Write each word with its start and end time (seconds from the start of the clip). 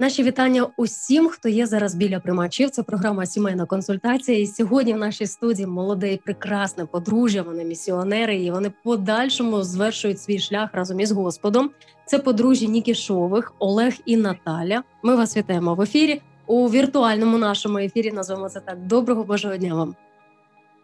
Наші 0.00 0.22
вітання 0.22 0.66
усім, 0.76 1.28
хто 1.28 1.48
є 1.48 1.66
зараз 1.66 1.94
біля 1.94 2.20
приймачів. 2.20 2.70
Це 2.70 2.82
програма 2.82 3.26
Сімейна 3.26 3.66
консультація. 3.66 4.38
І 4.38 4.46
сьогодні 4.46 4.94
в 4.94 4.96
нашій 4.96 5.26
студії 5.26 5.66
молоде 5.66 6.12
і 6.12 6.16
прекрасне 6.16 6.86
подружжя. 6.86 7.42
Вони 7.42 7.64
місіонери, 7.64 8.36
і 8.36 8.50
вони 8.50 8.72
подальшому 8.84 9.62
звершують 9.62 10.20
свій 10.20 10.38
шлях 10.38 10.70
разом 10.72 11.00
із 11.00 11.12
Господом. 11.12 11.70
Це 12.06 12.18
подружжя 12.18 12.66
Нікішових, 12.66 13.52
Олег 13.58 13.94
і 14.04 14.16
Наталя. 14.16 14.82
Ми 15.02 15.16
вас 15.16 15.36
вітаємо 15.36 15.74
в 15.74 15.80
ефірі 15.80 16.22
у 16.46 16.70
віртуальному 16.70 17.38
нашому 17.38 17.78
ефірі. 17.78 18.12
Назвемо 18.12 18.48
це 18.48 18.60
так. 18.60 18.86
Доброго 18.86 19.24
Божого 19.24 19.56
дня 19.56 19.74
вам. 19.74 19.94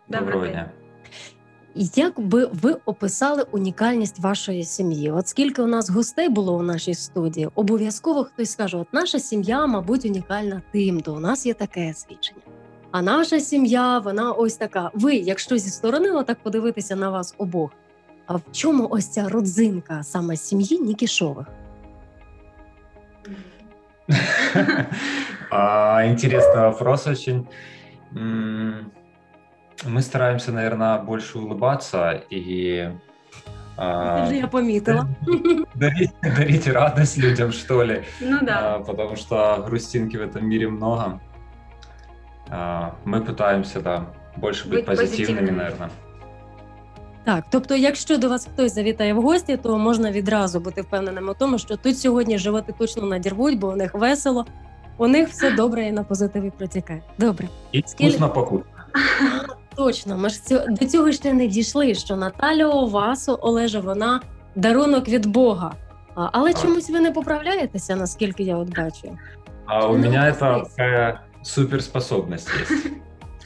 Доброго 0.08 0.46
дня. 0.46 0.70
Як 1.76 2.20
би 2.20 2.46
ви 2.52 2.76
описали 2.84 3.44
унікальність 3.52 4.18
вашої 4.18 4.64
сім'ї? 4.64 5.10
От 5.10 5.28
скільки 5.28 5.62
у 5.62 5.66
нас 5.66 5.90
гостей 5.90 6.28
було 6.28 6.56
у 6.56 6.62
нашій 6.62 6.94
студії, 6.94 7.48
обов'язково 7.54 8.24
хтось 8.24 8.50
скаже: 8.50 8.76
от 8.76 8.92
наша 8.92 9.18
сім'я, 9.18 9.66
мабуть, 9.66 10.04
унікальна 10.04 10.62
тим, 10.72 11.00
то 11.00 11.14
у 11.14 11.20
нас 11.20 11.46
є 11.46 11.54
таке 11.54 11.94
свідчення. 11.94 12.40
А 12.90 13.02
наша 13.02 13.40
сім'я, 13.40 13.98
вона 13.98 14.32
ось 14.32 14.56
така. 14.56 14.90
Ви, 14.94 15.14
якщо 15.14 15.58
зі 15.58 15.70
сторони 15.70 16.10
отак 16.10 16.38
подивитися 16.42 16.96
на 16.96 17.10
вас 17.10 17.34
обох, 17.38 17.70
а 18.26 18.36
в 18.36 18.42
чому 18.52 18.88
ось 18.90 19.08
ця 19.08 19.28
родзинка 19.28 20.02
саме 20.02 20.36
сім'ї 20.36 20.78
Нікішових? 20.78 21.46
Интересный 25.50 26.68
вопрос 26.68 27.06
очень 27.06 27.46
Мы 29.85 30.01
стараемся, 30.01 30.51
наверное, 30.51 30.97
больше 30.99 31.37
улыбаться 31.39 32.21
и 32.33 32.91
Это 33.77 34.25
же 34.27 34.35
я 34.35 34.47
пометила. 34.47 35.07
дарить, 35.75 36.11
дарить 36.21 36.67
радость 36.67 37.17
людям, 37.17 37.51
что 37.53 37.83
ли. 37.83 38.03
Ну 38.21 38.39
да. 38.41 38.75
А, 38.75 38.79
потому 38.79 39.15
что 39.15 39.63
грустинки 39.67 40.17
в 40.17 40.21
этом 40.21 40.45
мире 40.49 40.67
много. 40.67 41.19
А, 42.49 42.91
мы 43.05 43.21
пытаемся, 43.21 43.81
да, 43.81 44.05
больше 44.35 44.67
быть, 44.67 44.85
Быть 44.85 44.85
позитивными, 44.85 45.47
позитивными. 45.47 45.51
наверное. 45.51 45.89
Так, 47.25 47.43
тобто, 47.51 47.75
якщо 47.75 48.17
до 48.17 48.29
вас 48.29 48.45
хтось 48.53 48.73
завітає 48.75 49.13
в 49.13 49.21
гості, 49.21 49.57
то 49.57 49.77
можна 49.77 50.11
відразу 50.11 50.59
бути 50.59 50.81
впевненим 50.81 51.29
у 51.29 51.33
тому, 51.33 51.57
що 51.57 51.77
тут 51.77 51.99
сьогодні 51.99 52.37
животи 52.37 52.73
точно 52.77 53.03
надірвуть, 53.07 53.59
бо 53.59 53.67
у 53.67 53.75
них 53.75 53.93
весело, 53.93 54.45
у 54.97 55.07
них 55.07 55.29
все 55.29 55.51
добре 55.51 55.85
і 55.87 55.91
на 55.91 56.03
позитиві 56.03 56.51
протікає. 56.57 57.01
Добре. 57.17 57.47
И 57.75 57.77
Скелли- 57.77 57.93
вкусно 58.09 58.29
покушать. 58.29 58.65
Точно, 59.76 60.18
ми 60.18 60.28
ж 60.28 60.40
до 60.68 60.86
цього 60.86 61.12
ще 61.12 61.32
не 61.32 61.46
дійшли. 61.46 61.94
Що 61.94 62.16
Наталя 62.16 62.66
Овасу, 62.66 63.38
Олежа, 63.42 63.80
вона 63.80 64.20
дарунок 64.56 65.08
від 65.08 65.26
Бога. 65.26 65.74
А, 66.14 66.28
але 66.32 66.54
чомусь 66.54 66.90
ви 66.90 67.00
не 67.00 67.10
поправляєтеся, 67.10 67.96
наскільки 67.96 68.42
я 68.42 68.56
от 68.56 68.76
бачу. 68.76 69.18
А 69.66 69.86
у 69.86 69.98
мене 69.98 70.34
це 70.76 71.18
суперспособність. 71.42 72.50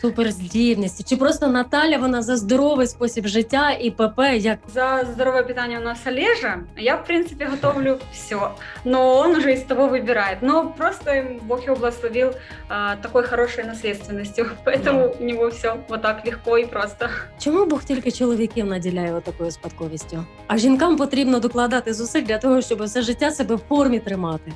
Суперздібності. 0.01 1.03
Чи 1.05 1.17
просто 1.17 1.47
Наталя 1.47 1.99
вона 1.99 2.23
за 2.23 2.37
здоровий 2.37 2.87
спосіб 2.87 3.27
життя 3.27 3.71
і 3.71 3.91
ПП, 3.91 4.19
як 4.37 4.59
За 4.75 5.05
здоровое 5.15 5.43
питание 5.43 5.79
у 5.79 5.83
нас 5.83 5.99
Олежа. 6.07 6.59
Я, 6.77 6.97
в 6.97 7.05
принципе, 7.05 7.47
готовлю 7.47 7.99
все. 8.13 8.51
Но 8.85 9.17
он 9.19 9.37
уже 9.37 9.53
из 9.53 9.63
того 9.63 9.89
выбирает. 9.89 10.37
Но 10.43 10.75
просто 10.77 11.25
Бог 11.43 11.63
его 11.65 11.77
благословил 11.77 12.31
а, 12.69 12.97
такой 12.97 13.23
хорошей 13.25 13.65
наследственностью. 13.65 14.47
Поэтому 14.65 15.15
у 15.21 15.25
него 15.25 15.51
все 15.51 15.77
вот 15.89 16.03
так 16.03 16.27
легко 16.27 16.59
и 16.59 16.67
просто. 16.67 17.09
чому 17.39 17.65
Бог 17.67 17.85
тільки 17.85 18.13
чоловіків 18.13 18.67
наділяє 18.67 19.21
такою 19.25 19.51
спадковістю? 19.51 20.25
А 20.47 20.59
жінкам 20.59 20.97
потрібно 20.97 21.41
докладати 21.41 21.95
зусиль 21.95 22.23
для 22.23 22.39
того, 22.39 22.63
щоб 22.63 22.83
все 22.83 23.03
життя 23.03 23.31
себе 23.31 23.55
в 23.55 23.61
формі 23.69 23.99
тримати. 23.99 24.53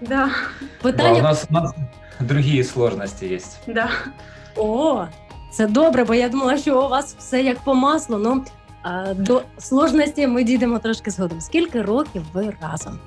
Да, 0.00 0.30
Да, 0.84 1.12
у 1.12 1.22
нас, 1.22 1.46
у 1.50 1.54
нас 1.54 1.72
другие 2.20 2.64
сложности 2.64 3.26
есть. 3.34 3.58
да. 3.66 3.90
О, 4.58 5.06
це 5.50 5.66
добре, 5.66 6.04
бо 6.04 6.14
я 6.14 6.28
думала, 6.28 6.58
що 6.58 6.84
у 6.86 6.88
вас 6.88 7.14
все 7.18 7.42
як 7.42 7.58
по 7.58 7.74
маслу. 7.74 8.18
Ну 8.18 8.44
а, 8.82 9.14
до 9.14 9.42
сложності 9.58 10.26
ми 10.26 10.44
дійдемо 10.44 10.78
трошки 10.78 11.10
згодом. 11.10 11.40
Скільки 11.40 11.82
років 11.82 12.22
ви 12.32 12.56
разом? 12.60 12.98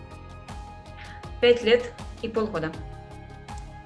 Пять 1.39 1.65
лет 1.65 1.93
и 2.23 2.29
полгода. 2.29 2.69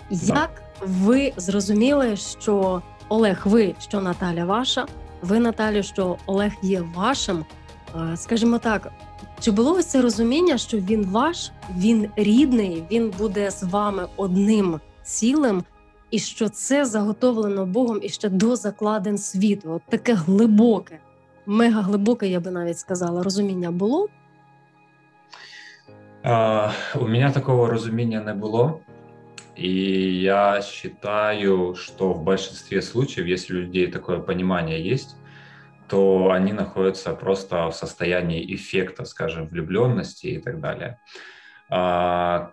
Як 0.10 0.62
ви 0.82 1.34
зрозуміли, 1.38 2.18
що 2.18 2.82
Олег, 3.10 3.42
ви, 3.46 3.76
що 3.80 4.02
Наталя 4.02 4.46
ваша, 4.46 4.86
ви 5.22 5.40
Наталю, 5.40 5.84
що 5.84 6.18
Олег 6.26 6.52
є 6.62 6.84
вашим? 6.96 7.46
Скажімо 8.16 8.60
так, 8.60 8.92
чи 9.40 9.52
було 9.52 9.74
ось 9.74 9.86
це 9.86 10.02
розуміння, 10.02 10.58
що 10.58 10.78
він 10.78 11.06
ваш, 11.06 11.52
він 11.78 12.10
рідний, 12.16 12.84
він 12.92 13.14
буде 13.18 13.52
з 13.52 13.64
вами 13.64 14.08
одним 14.18 14.80
цілим, 15.04 15.64
і 16.16 16.20
що 16.20 16.50
це 16.50 16.86
заготовлено 16.86 17.66
Богом 17.66 18.00
і 18.04 18.10
ще 18.10 18.30
до 18.30 18.56
закладин 18.56 19.18
світу? 19.18 19.72
От 19.74 19.82
таке 19.90 20.14
глибоке, 20.14 21.00
мега 21.46 21.82
глибоке, 21.82 22.28
я 22.28 22.40
би 22.40 22.52
навіть 22.52 22.80
сказала, 22.80 23.24
розуміння 23.24 23.72
було. 23.72 24.10
А, 26.24 26.72
У 26.96 27.08
меня 27.08 27.32
такого 27.32 27.68
разумения 27.68 28.22
не 28.22 28.34
было. 28.34 28.80
И 29.58 30.22
я 30.22 30.62
считаю, 30.62 31.76
что 31.76 32.14
в 32.14 32.24
большинстве 32.24 32.82
случаев, 32.82 33.28
если 33.28 33.54
у 33.54 33.62
людей 33.62 33.88
такое 33.88 34.20
понимание 34.20 34.92
есть, 34.92 35.16
то 35.88 36.30
они 36.32 36.54
находятся 36.54 37.14
просто 37.14 37.68
в 37.68 37.76
состоянии 37.76 38.56
эффекта, 38.56 39.06
скажем, 39.06 39.48
влюбленности 39.48 40.28
и 40.28 40.40
так 40.40 40.60
далее. 40.60 40.98
А, 41.70 42.52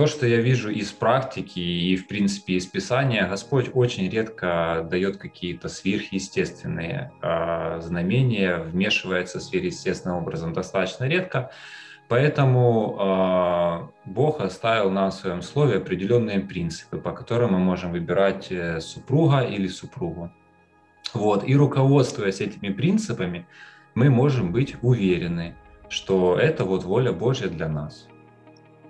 То, 0.00 0.06
что 0.06 0.26
я 0.26 0.40
вижу 0.40 0.70
из 0.70 0.92
практики 0.92 1.58
и, 1.58 1.94
в 1.94 2.08
принципе, 2.08 2.54
из 2.54 2.64
Писания, 2.64 3.28
Господь 3.28 3.70
очень 3.74 4.08
редко 4.08 4.88
дает 4.90 5.18
какие-то 5.18 5.68
сверхъестественные 5.68 7.12
а, 7.20 7.80
знамения, 7.82 8.56
вмешивается 8.56 9.40
сверхъестественным 9.40 10.16
образом 10.16 10.54
достаточно 10.54 11.04
редко. 11.04 11.50
Поэтому 12.08 12.96
э, 12.98 14.08
Бог 14.10 14.40
оставил 14.40 14.90
нам 14.90 15.10
в 15.10 15.14
своем 15.14 15.42
слове 15.42 15.76
определенные 15.76 16.40
принципы, 16.40 16.96
по 16.96 17.12
которым 17.12 17.52
мы 17.52 17.58
можем 17.58 17.92
выбирать 17.92 18.50
э, 18.50 18.80
супруга 18.80 19.40
или 19.42 19.68
супругу. 19.68 20.32
Вот. 21.12 21.46
И 21.46 21.54
руководствуясь 21.54 22.40
этими 22.40 22.70
принципами, 22.70 23.46
мы 23.94 24.08
можем 24.08 24.50
быть 24.50 24.76
уверены, 24.80 25.56
что 25.90 26.38
это 26.38 26.64
вот 26.64 26.84
воля 26.84 27.12
Божья 27.12 27.48
для 27.48 27.68
нас. 27.68 28.08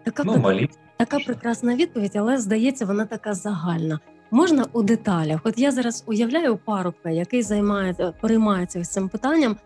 Така 0.05 0.23
Ну, 0.23 0.37
прик- 0.37 0.43
молитва. 0.43 0.81
Така 1.01 1.19
прекрасна 1.19 1.75
відповідь, 1.75 2.17
але 2.17 2.39
здається, 2.39 2.87
вона 2.87 3.05
така 3.05 3.35
загальна. 3.35 4.01
Можна 4.31 4.65
у 4.73 4.83
деталях? 4.83 5.41
От 5.45 5.59
я 5.59 5.71
зараз 5.71 6.05
уявляю 6.07 6.57
парубка, 6.57 7.11
який 7.11 7.43
займається, 7.43 8.13
переймається 8.21 8.85
цим 8.85 9.09
питанням. 9.09 9.57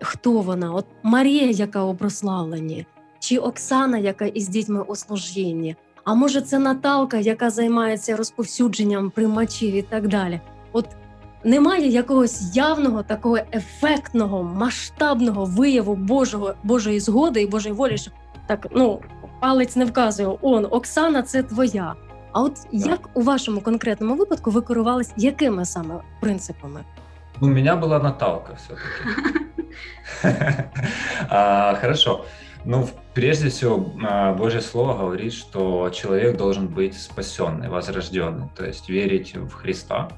Хто 0.00 0.32
вона? 0.32 0.72
От 0.72 0.86
Марія, 1.02 1.50
яка 1.50 1.84
у 1.84 1.94
прославленні, 1.94 2.86
чи 3.18 3.38
Оксана, 3.38 3.98
яка 3.98 4.24
із 4.24 4.48
дітьми 4.48 4.82
у 4.82 4.96
служінні? 4.96 5.76
А 6.04 6.14
може, 6.14 6.40
це 6.40 6.58
Наталка, 6.58 7.16
яка 7.16 7.50
займається 7.50 8.16
розповсюдженням 8.16 9.10
приймачів 9.10 9.74
і 9.74 9.82
так 9.82 10.08
далі? 10.08 10.40
От 10.72 10.86
немає 11.44 11.88
якогось 11.88 12.56
явного, 12.56 13.02
такого 13.02 13.38
ефектного, 13.52 14.42
масштабного 14.42 15.44
вияву 15.44 15.94
Божого 15.94 16.54
Божої 16.62 17.00
згоди 17.00 17.42
і 17.42 17.46
Божої 17.46 17.74
волі, 17.74 17.98
що 17.98 18.10
так 18.46 18.66
ну 18.70 19.00
палець 19.40 19.76
не 19.76 19.84
вказує, 19.84 20.28
он 20.42 20.66
Оксана, 20.70 21.22
це 21.22 21.42
твоя. 21.42 21.94
А 22.32 22.42
от 22.42 22.52
як 22.72 23.00
у 23.14 23.22
вашому 23.22 23.60
конкретному 23.60 24.14
випадку 24.14 24.50
ви 24.50 24.62
керувались 24.62 25.12
якими 25.16 25.64
саме 25.64 25.94
принципами? 26.20 26.80
Ну, 27.40 27.48
у 27.48 27.50
меня 27.50 27.76
была 27.76 28.02
Наталка 28.02 28.54
все-таки. 28.54 29.40
А, 31.28 31.74
хорошо. 31.80 32.24
Ну, 32.64 32.88
прежде 33.14 33.48
всего, 33.48 33.92
а, 34.02 34.32
Божье 34.32 34.60
Слово 34.60 34.94
говорит, 34.94 35.32
что 35.32 35.90
человек 35.90 36.36
должен 36.36 36.68
быть 36.68 36.94
спасенный, 36.94 37.68
возрожденный, 37.68 38.48
то 38.54 38.66
есть 38.66 38.90
верить 38.90 39.36
в 39.36 39.52
Христа 39.52 40.08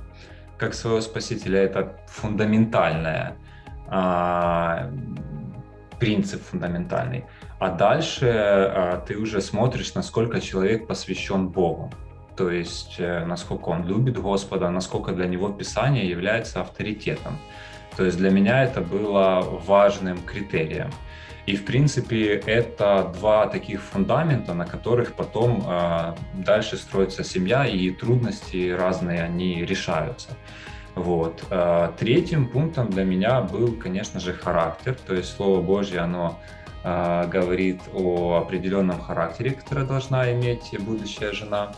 как 0.58 0.74
своего 0.74 1.00
Спасителя. 1.00 1.60
Это 1.60 1.92
фундаментальное, 2.06 3.36
а, 3.88 4.90
принцип 6.00 6.42
фундаментальный. 6.42 7.24
А 7.62 7.70
дальше 7.70 9.02
ты 9.06 9.16
уже 9.16 9.40
смотришь, 9.40 9.94
насколько 9.94 10.40
человек 10.40 10.86
посвящен 10.86 11.48
Богу 11.48 11.92
то 12.36 12.50
есть 12.50 12.96
э, 12.98 13.24
насколько 13.24 13.68
он 13.68 13.86
любит 13.86 14.18
Господа, 14.18 14.70
насколько 14.70 15.12
для 15.12 15.26
него 15.26 15.48
Писание 15.50 16.08
является 16.08 16.60
авторитетом. 16.60 17.38
То 17.96 18.04
есть 18.04 18.16
для 18.18 18.30
меня 18.30 18.64
это 18.64 18.80
было 18.80 19.42
важным 19.66 20.18
критерием. 20.22 20.90
И, 21.44 21.56
в 21.56 21.64
принципе, 21.64 22.36
это 22.46 23.12
два 23.18 23.46
таких 23.48 23.82
фундамента, 23.82 24.54
на 24.54 24.64
которых 24.64 25.14
потом 25.14 25.64
э, 25.66 26.14
дальше 26.34 26.76
строится 26.76 27.24
семья, 27.24 27.66
и 27.66 27.90
трудности 27.90 28.70
разные, 28.70 29.22
они 29.22 29.64
решаются. 29.64 30.30
Вот. 30.94 31.44
Э, 31.50 31.90
третьим 31.98 32.48
пунктом 32.48 32.90
для 32.90 33.04
меня 33.04 33.40
был, 33.42 33.72
конечно 33.72 34.20
же, 34.20 34.32
характер. 34.32 34.96
То 35.06 35.14
есть 35.14 35.36
Слово 35.36 35.60
Божье, 35.60 36.00
оно 36.00 36.38
говорит 36.84 37.81
о 37.94 38.38
определенном 38.43 39.00
характере, 39.00 39.50
который 39.50 39.87
должна 39.87 40.32
иметь 40.32 40.75
будущая 40.81 41.32
жена. 41.32 41.73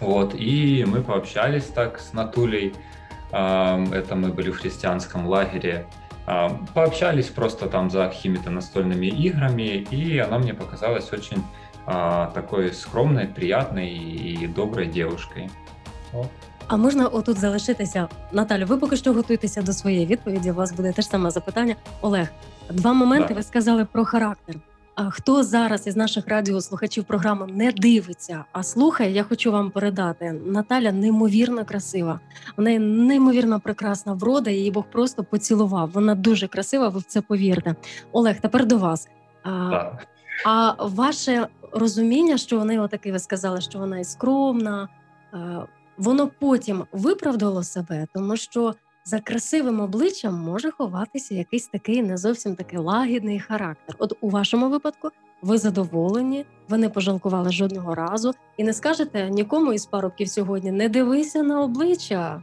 Вот, 0.00 0.34
и 0.34 0.84
мы 0.86 1.02
пообщались 1.02 1.64
так 1.66 2.00
с 2.00 2.12
Натулей, 2.12 2.74
это 3.30 4.14
мы 4.14 4.28
были 4.28 4.50
в 4.50 4.58
христианском 4.58 5.26
лагере, 5.26 5.86
пообщались 6.74 7.28
просто 7.28 7.66
там 7.68 7.88
за 7.90 8.08
какими-то 8.08 8.50
настольными 8.50 9.06
играми, 9.06 9.86
и 9.90 10.18
она 10.18 10.38
мне 10.38 10.54
показалась 10.54 11.12
очень 11.12 11.42
а, 11.86 12.26
такой 12.34 12.72
скромной, 12.72 13.26
приятной 13.26 13.88
і 14.42 14.46
доброю 14.46 14.86
дівчиною. 14.86 15.50
А 16.68 16.76
можна 16.76 17.06
отут 17.06 17.38
залишитися, 17.38 18.08
Наталю? 18.32 18.66
Ви 18.66 18.76
поки 18.76 18.96
що 18.96 19.12
готуєтеся 19.12 19.62
до 19.62 19.72
своєї 19.72 20.06
відповіді. 20.06 20.50
У 20.50 20.54
вас 20.54 20.72
буде 20.72 20.92
те 20.92 21.02
ж 21.02 21.08
саме 21.08 21.30
запитання. 21.30 21.76
Олег, 22.00 22.28
два 22.70 22.92
моменти. 22.92 23.28
Да. 23.28 23.34
Ви 23.34 23.42
сказали 23.42 23.84
про 23.84 24.04
характер. 24.04 24.56
А 24.94 25.10
хто 25.10 25.42
зараз 25.42 25.86
із 25.86 25.96
наших 25.96 26.28
радіослухачів 26.28 27.04
програми 27.04 27.46
не 27.46 27.72
дивиться, 27.72 28.44
а 28.52 28.62
слухає, 28.62 29.12
я 29.12 29.22
хочу 29.22 29.52
вам 29.52 29.70
передати. 29.70 30.32
Наталя 30.46 30.92
неймовірно 30.92 31.64
красива. 31.64 32.20
В 32.56 32.62
неї 32.62 32.78
неймовірно 32.78 33.60
прекрасна 33.60 34.12
врода. 34.12 34.50
Її 34.50 34.70
Бог 34.70 34.84
просто 34.92 35.24
поцілував. 35.24 35.90
Вона 35.90 36.14
дуже 36.14 36.48
красива. 36.48 36.88
Ви 36.88 36.98
в 36.98 37.02
це 37.02 37.20
повірте. 37.20 37.74
Олег, 38.12 38.40
тепер 38.40 38.66
до 38.66 38.78
вас. 38.78 39.08
А, 39.44 39.50
а 40.44 40.84
ваше 40.84 41.46
розуміння, 41.72 42.38
що 42.38 42.58
вони 42.58 42.80
отаки 42.80 43.12
ви 43.12 43.18
сказали, 43.18 43.60
що 43.60 43.78
вона 43.78 43.98
і 43.98 44.04
скромна, 44.04 44.88
воно 45.98 46.30
потім 46.40 46.84
виправдало 46.92 47.62
себе, 47.62 48.06
тому 48.14 48.36
що 48.36 48.74
за 49.04 49.20
красивим 49.20 49.80
обличчям 49.80 50.34
може 50.34 50.70
ховатися 50.70 51.34
якийсь 51.34 51.68
такий 51.68 52.02
не 52.02 52.16
зовсім 52.16 52.56
такий 52.56 52.78
лагідний 52.78 53.40
характер. 53.40 53.96
От 53.98 54.12
у 54.20 54.30
вашому 54.30 54.68
випадку 54.68 55.08
ви 55.42 55.58
задоволені, 55.58 56.44
ви 56.68 56.78
не 56.78 56.88
пожалкували 56.88 57.52
жодного 57.52 57.94
разу 57.94 58.34
і 58.56 58.64
не 58.64 58.72
скажете 58.72 59.30
нікому 59.30 59.72
із 59.72 59.86
парубків 59.86 60.28
сьогодні 60.28 60.72
не 60.72 60.88
дивися 60.88 61.42
на 61.42 61.62
обличчя. 61.62 62.42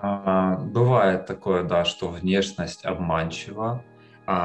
А, 0.00 0.56
бывает 0.56 1.26
такое, 1.26 1.64
да, 1.64 1.84
что 1.84 2.08
внешность 2.08 2.86
обманчива, 2.86 3.80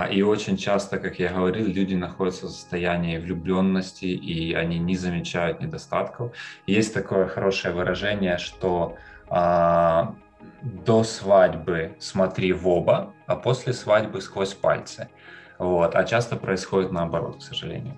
и 0.09 0.21
очень 0.21 0.55
часто, 0.55 0.97
как 0.97 1.19
я 1.19 1.33
говорил, 1.33 1.67
люди 1.67 1.95
находятся 1.95 2.45
в 2.45 2.51
состоянии 2.51 3.17
влюбленности, 3.17 4.05
и 4.05 4.53
они 4.53 4.79
не 4.79 4.95
замечают 4.95 5.59
недостатков. 5.59 6.31
Есть 6.65 6.93
такое 6.93 7.27
хорошее 7.27 7.73
выражение, 7.73 8.37
что 8.37 8.95
а, 9.27 10.15
до 10.61 11.03
свадьбы 11.03 11.95
смотри 11.99 12.53
в 12.53 12.65
оба, 12.67 13.13
а 13.25 13.35
после 13.35 13.73
свадьбы 13.73 14.21
сквозь 14.21 14.53
пальцы. 14.53 15.09
Вот. 15.59 15.95
А 15.95 16.05
часто 16.05 16.37
происходит 16.37 16.91
наоборот, 16.91 17.39
к 17.39 17.41
сожалению. 17.41 17.97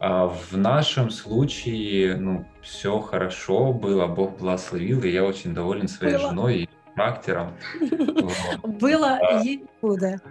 А 0.00 0.26
в 0.26 0.56
нашем 0.56 1.10
случае 1.10 2.16
ну, 2.16 2.44
все 2.60 2.98
хорошо 2.98 3.72
было, 3.72 4.06
Бог 4.06 4.38
благословил, 4.38 5.02
и 5.04 5.10
я 5.10 5.24
очень 5.24 5.54
доволен 5.54 5.86
своей 5.86 6.16
было. 6.16 6.30
женой 6.30 6.56
и 6.56 6.68
характером. 6.96 7.54
Было 8.64 9.42
и 9.44 9.64
будет. 9.80 10.22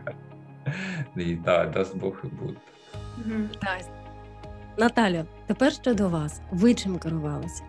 І 1.16 1.36
да, 1.36 1.66
дасть 1.66 1.98
Бог 1.98 2.22
і 2.24 2.28
буде. 2.28 2.58
Наталя, 4.78 5.26
тепер 5.48 5.74
щодо 5.74 6.10
вас. 6.10 6.42
Ви 6.52 6.74
чим 6.74 7.00
керувалися? 7.00 7.64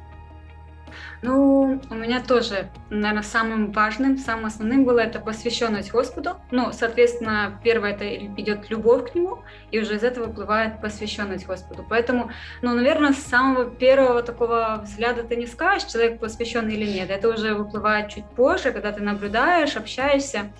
Ну, 1.23 1.81
у 1.91 1.95
меня 1.95 2.21
тоже, 2.21 2.71
наверное, 2.91 3.23
самым 3.23 3.73
важным, 3.73 4.19
самым 4.19 4.47
основным 4.47 4.85
было 4.85 5.01
это 5.01 5.21
посвященность 5.21 5.93
Господу. 5.93 6.31
Ну, 6.51 6.73
соответственно, 6.73 7.61
первое 7.63 7.93
это 7.93 8.17
идет 8.41 8.71
любовь 8.71 9.13
к 9.13 9.15
Нему, 9.15 9.39
и 9.71 9.81
уже 9.81 9.97
из 9.97 10.03
этого 10.03 10.27
выплывает 10.27 10.81
посвященность 10.81 11.47
Господу. 11.47 11.85
Поэтому, 11.89 12.31
ну, 12.63 12.75
наверное, 12.75 13.13
с 13.13 13.19
самого 13.19 13.65
первого 13.71 14.23
такого 14.23 14.81
взгляда 14.83 15.23
ты 15.23 15.37
не 15.37 15.47
скажешь, 15.47 15.91
человек 15.91 16.21
посвященный 16.21 16.75
или 16.75 16.91
нет. 16.91 17.11
Это 17.11 17.29
уже 17.29 17.55
выплывает 17.55 18.09
чуть 18.09 18.25
позже, 18.25 18.73
когда 18.73 18.93
ты 18.93 19.03
наблюдаешь, 19.03 19.77
общаешься. 19.77 20.51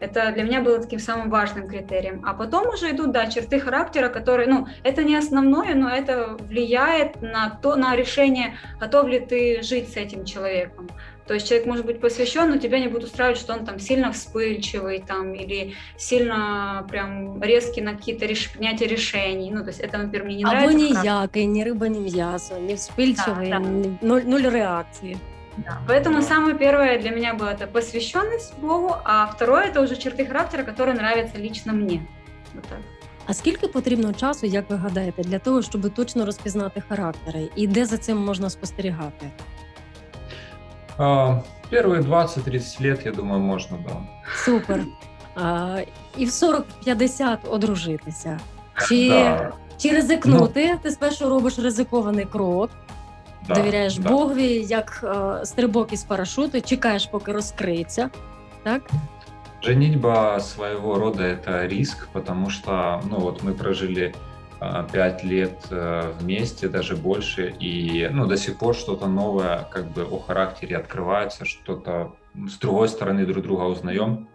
Это 0.00 0.32
для 0.32 0.42
меня 0.42 0.60
было 0.60 0.80
таким 0.80 0.98
самым 0.98 1.30
важным 1.30 1.68
критерием. 1.68 2.22
А 2.24 2.34
потом 2.34 2.68
уже 2.68 2.90
идут, 2.90 3.12
да, 3.12 3.26
черты 3.26 3.60
характера, 3.60 4.08
которые, 4.08 4.48
ну, 4.48 4.66
это 4.82 5.02
не 5.04 5.16
основное, 5.16 5.74
но 5.74 5.88
это 5.88 6.36
влияет 6.40 7.22
на 7.22 7.58
то, 7.62 7.76
на 7.76 7.96
решение, 7.96 8.54
готов 8.80 9.08
ли 9.08 9.20
ты 9.20 9.62
жить 9.62 9.92
с 9.92 9.96
этим 9.96 10.24
человеком. 10.24 10.88
То 11.26 11.34
есть 11.34 11.48
человек 11.48 11.66
может 11.66 11.86
быть 11.86 12.00
посвящен, 12.00 12.50
но 12.50 12.58
тебя 12.58 12.78
не 12.78 12.88
будет 12.88 13.04
устраивать, 13.04 13.38
что 13.38 13.54
он 13.54 13.64
там 13.64 13.78
сильно 13.78 14.12
вспыльчивый 14.12 15.02
там, 15.06 15.32
или 15.34 15.74
сильно 15.96 16.86
прям 16.90 17.42
резкий 17.42 17.80
на 17.80 17.94
какие-то 17.94 18.26
реш... 18.26 18.50
принятия 18.52 18.86
решений. 18.86 19.50
Ну, 19.50 19.62
то 19.62 19.68
есть 19.68 19.80
это, 19.80 19.96
например, 19.96 20.24
мне 20.26 20.36
не 20.36 20.44
Або 20.44 20.52
нравится. 20.52 20.86
Або 20.86 21.02
ніякий, 21.02 21.46
ні 21.46 21.64
риба, 21.64 21.88
ні 21.88 22.00
м'ясо, 22.00 22.58
ні 22.58 22.74
вспильчивий, 22.74 23.50
да, 23.50 23.58
да. 23.58 24.06
нуль, 24.06 24.20
нуль 24.26 24.50
реакції. 24.50 25.16
Да. 25.58 25.78
Поэтому 25.88 26.22
самое 26.22 26.54
первое 26.54 26.98
для 26.98 27.10
меня 27.10 27.34
было 27.34 27.48
это 27.48 27.66
посвященность 27.66 28.58
Богу, 28.58 28.96
а 29.04 29.26
второе 29.26 29.66
это 29.66 29.80
уже 29.82 29.96
черты 29.96 30.26
характера, 30.26 30.64
которые 30.64 30.94
нравятся 30.94 31.38
лично 31.38 31.72
мне. 31.72 32.00
Вот 32.54 32.64
так. 32.64 32.78
А 33.26 33.34
скільки 33.34 33.68
потрібно 33.68 34.12
часу, 34.12 34.46
як 34.46 34.70
ви 34.70 34.76
гадаєте, 34.76 35.22
для 35.22 35.38
того, 35.38 35.62
щоб 35.62 35.94
точно 35.94 36.26
розпізнати 36.26 36.82
характери, 36.88 37.48
і 37.56 37.66
де 37.66 37.86
за 37.86 37.98
цим 37.98 38.18
можна 38.18 38.50
спостерігати? 38.50 39.30
А, 40.98 41.40
Первые 41.72 42.02
20-30 42.02 42.82
лет, 42.82 43.06
я 43.06 43.12
думаю, 43.12 43.40
можна, 43.40 43.78
да. 43.88 43.96
Супер. 44.44 44.80
А, 45.36 45.78
І 46.16 46.26
в 46.26 46.28
40-50 46.28 47.38
одружитися. 47.50 48.40
Чи, 48.88 49.08
да. 49.08 49.52
чи 49.78 49.88
ризикнути? 49.90 50.70
Ну, 50.72 50.78
Ти 50.82 50.90
спершу 50.90 51.28
робиш 51.28 51.58
ризикований 51.58 52.24
крок, 52.24 52.70
да, 53.48 53.54
довіряєш 53.54 53.98
да. 53.98 54.08
Богові, 54.08 54.66
як 54.68 55.04
е, 55.04 55.46
стрибок 55.46 55.92
із 55.92 56.04
парашуту, 56.04 56.60
чекаєш, 56.60 57.06
поки 57.06 57.32
розкриється. 57.32 58.10
Так? 58.62 58.90
Женитьба 59.62 60.40
своего 60.40 60.98
рода 60.98 61.22
это 61.22 61.66
риск, 61.68 62.08
потому 62.12 62.50
что, 62.50 63.00
ну 63.10 63.18
вот 63.18 63.42
мы 63.42 63.52
прожили 63.54 64.14
пять 64.92 65.24
лет 65.24 65.58
э, 65.70 66.12
вместе, 66.20 66.68
даже 66.68 66.96
больше, 66.96 67.54
и 67.60 68.08
ну, 68.12 68.26
до 68.26 68.36
сих 68.36 68.58
пор 68.58 68.74
что-то 68.74 69.06
новое 69.06 69.66
как 69.70 69.86
бы 69.86 70.04
о 70.04 70.18
характере 70.18 70.76
открывается, 70.76 71.44
что-то 71.44 72.12
с 72.34 72.58
другой 72.58 72.88
стороны 72.88 73.26
друг 73.26 73.44
друга 73.44 73.62
узнаем. 73.62 74.28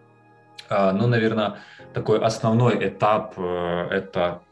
Ну, 0.70 1.08
наверное, 1.08 1.56
такой 1.95 2.19
основной 2.19 2.89
этап 2.89 3.35
э, 3.37 3.89
это, 3.91 4.43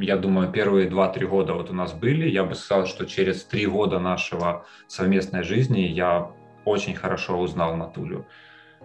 я 0.00 0.16
думаю, 0.16 0.50
первые 0.50 0.88
2-3 0.88 1.26
года 1.26 1.52
вот 1.52 1.70
у 1.70 1.74
нас 1.74 1.92
были. 1.92 2.28
Я 2.28 2.44
бы 2.44 2.54
сказал, 2.54 2.86
что 2.86 3.04
через 3.04 3.44
3 3.44 3.66
года 3.66 3.98
нашего 3.98 4.64
совместной 4.88 5.42
жизни 5.42 5.80
я 5.80 6.30
очень 6.64 6.94
хорошо 6.94 7.38
узнал 7.38 7.76
Натулю. 7.76 8.24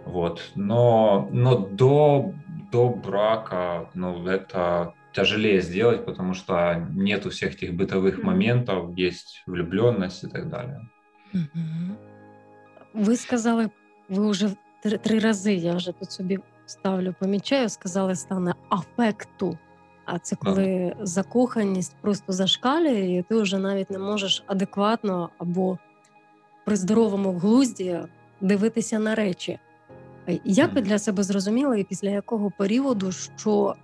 Вот. 0.04 0.52
Но, 0.54 1.28
но 1.32 1.56
до, 1.56 2.32
до 2.72 2.88
брака 2.88 3.88
ну, 3.94 4.26
это 4.26 4.94
тяжелее 5.12 5.60
сделать, 5.60 6.04
потому 6.04 6.34
что 6.34 6.86
нету 6.94 7.30
всех 7.30 7.54
этих 7.54 7.74
бытовых 7.74 8.18
mm-hmm. 8.18 8.24
моментов, 8.24 8.96
есть 8.96 9.42
влюбленность 9.46 10.24
и 10.24 10.28
так 10.28 10.48
далее. 10.48 10.80
Mm-hmm. 11.34 11.96
Ви 12.94 13.16
сказали, 13.16 13.70
ви 14.08 14.30
вже 14.30 14.50
три, 14.82 14.98
три 14.98 15.18
рази, 15.18 15.54
я 15.54 15.74
вже 15.74 15.92
тут 15.92 16.12
собі 16.12 16.38
ставлю, 16.66 17.14
помічаю, 17.18 17.68
сказали 17.68 18.16
стане 18.16 18.54
афекту. 18.68 19.58
А 20.04 20.18
це 20.18 20.36
коли 20.36 20.92
ага. 20.96 21.06
закоханість 21.06 21.96
просто 22.00 22.32
зашкалює, 22.32 23.16
і 23.18 23.22
ти 23.22 23.34
вже 23.34 23.58
навіть 23.58 23.90
не 23.90 23.98
можеш 23.98 24.44
адекватно 24.46 25.30
або 25.38 25.78
при 26.64 26.76
здоровому 26.76 27.32
глузді 27.32 28.00
дивитися 28.40 28.98
на 28.98 29.14
речі. 29.14 29.58
Е, 30.28 30.38
Як 30.44 30.74
ви 30.74 30.80
для 30.80 30.98
себе 30.98 31.22
зрозуміли, 31.22 31.80
і 31.80 31.84
після 31.84 32.10
якого 32.10 32.52
періоду, 32.58 33.12
що 33.12 33.74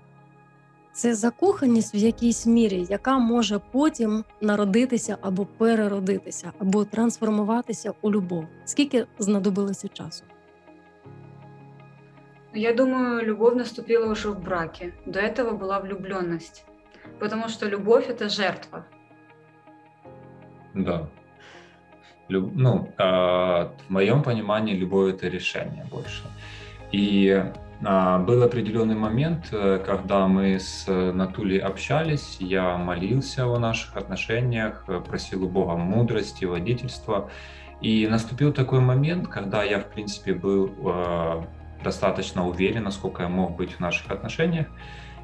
це 0.93 1.15
закоханість 1.15 1.95
в 1.95 1.97
якійсь 1.97 2.47
мірі, 2.47 2.87
яка 2.91 3.19
може 3.19 3.61
потім 3.73 4.25
народитися 4.41 5.19
або 5.21 5.47
переродитися, 5.47 6.53
або 6.59 6.85
трансформуватися 6.85 7.93
у 8.03 8.11
любов? 8.11 8.45
Скільки 8.65 9.07
знадобилося 9.19 9.89
часу? 9.89 10.25
Я 12.55 12.73
думаю, 12.75 13.25
любовь 13.25 13.55
наступила 13.55 14.11
уже 14.11 14.31
в 14.31 14.41
браке. 14.41 14.93
До 15.07 15.21
этого 15.21 15.57
была 15.57 15.81
влюбленность. 15.81 16.65
Потому 17.21 17.49
что 17.49 17.67
любовь 17.69 18.09
это 18.09 18.29
жертва. 18.29 18.85
Да. 20.75 21.09
Люб- 22.29 22.53
Ну, 22.55 22.93
а, 22.99 23.73
в 23.87 23.91
моем 23.91 24.23
понимании, 24.23 24.75
любовь 24.75 25.15
это 25.15 25.29
решение 25.29 25.85
больше. 25.91 26.25
И 26.93 27.45
а, 27.85 28.19
был 28.19 28.43
определенный 28.43 28.95
момент, 28.97 29.49
э, 29.53 29.79
когда 29.87 30.27
мы 30.27 30.59
с 30.59 30.87
Натулей 30.89 31.59
общались, 31.59 32.37
я 32.41 32.77
молился 32.77 33.47
о 33.47 33.59
наших 33.59 33.97
отношениях, 33.97 34.85
э, 34.89 35.01
просил 35.01 35.45
у 35.45 35.49
Бога 35.49 35.77
мудрости, 35.77 36.45
водительства. 36.45 37.31
И 37.81 38.07
наступил 38.09 38.53
такой 38.53 38.81
момент, 38.81 39.29
когда 39.29 39.63
я, 39.63 39.79
в 39.81 39.87
принципе, 39.87 40.35
был 40.35 40.71
э, 40.79 41.43
достаточно 41.83 42.49
уверен, 42.49 42.85
насколько 42.85 43.23
я 43.23 43.29
мог 43.29 43.57
быть 43.57 43.73
в 43.73 43.81
наших 43.81 44.11
отношениях. 44.11 44.67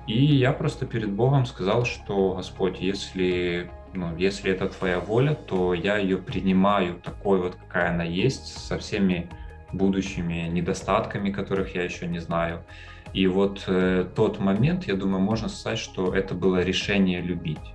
И 0.06 0.24
я 0.24 0.52
просто 0.52 0.86
перед 0.86 1.10
Богом 1.10 1.46
сказал, 1.46 1.84
что 1.84 2.34
Господь, 2.34 2.80
если, 2.80 3.70
ну, 3.94 4.16
если 4.16 4.52
это 4.52 4.68
твоя 4.68 5.00
воля, 5.00 5.34
то 5.34 5.72
я 5.74 5.96
ее 5.96 6.18
принимаю 6.18 6.94
такой 6.94 7.40
вот, 7.40 7.56
какая 7.56 7.90
она 7.90 8.04
есть, 8.04 8.46
со 8.46 8.78
всеми 8.78 9.28
будущими 9.72 10.48
недостатками, 10.48 11.30
которых 11.30 11.74
я 11.74 11.84
еще 11.84 12.06
не 12.06 12.18
знаю. 12.18 12.64
И 13.14 13.26
вот 13.26 13.64
э, 13.66 14.06
тот 14.14 14.40
момент, 14.40 14.84
я 14.84 14.94
думаю, 14.94 15.20
можно 15.20 15.48
сказать, 15.48 15.78
что 15.78 16.14
это 16.14 16.34
было 16.34 16.62
решение 16.62 17.20
любить. 17.22 17.74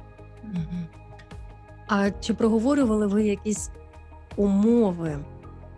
А 1.88 2.12
чи 2.12 2.34
проговорювали 2.34 3.28
якісь 3.28 3.72
умови? 4.36 5.20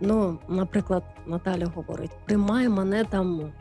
Ну, 0.04 0.38
наприклад, 0.48 1.04
Наталя 1.26 1.66
говорить: 1.66 2.10
приймай 2.24 2.68
мене 2.68 3.04
там 3.04 3.52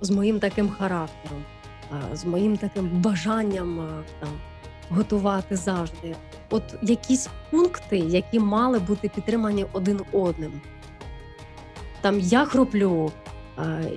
з 0.00 0.10
моїм 0.10 0.40
таким 0.40 0.68
характером, 0.68 1.44
з 2.12 2.24
моїм 2.24 2.56
таким 2.56 2.88
бажанням 2.88 3.88
там 4.20 4.28
готувати 4.90 5.56
завжди. 5.56 6.16
От 6.50 6.62
якісь 6.82 7.28
пункти, 7.50 7.98
які 7.98 8.40
мали 8.40 8.78
бути 8.78 9.08
підтримані 9.08 9.66
один 9.72 10.00
одним. 10.12 10.60
Там 12.00 12.20
я 12.20 12.44
хроплю, 12.44 13.12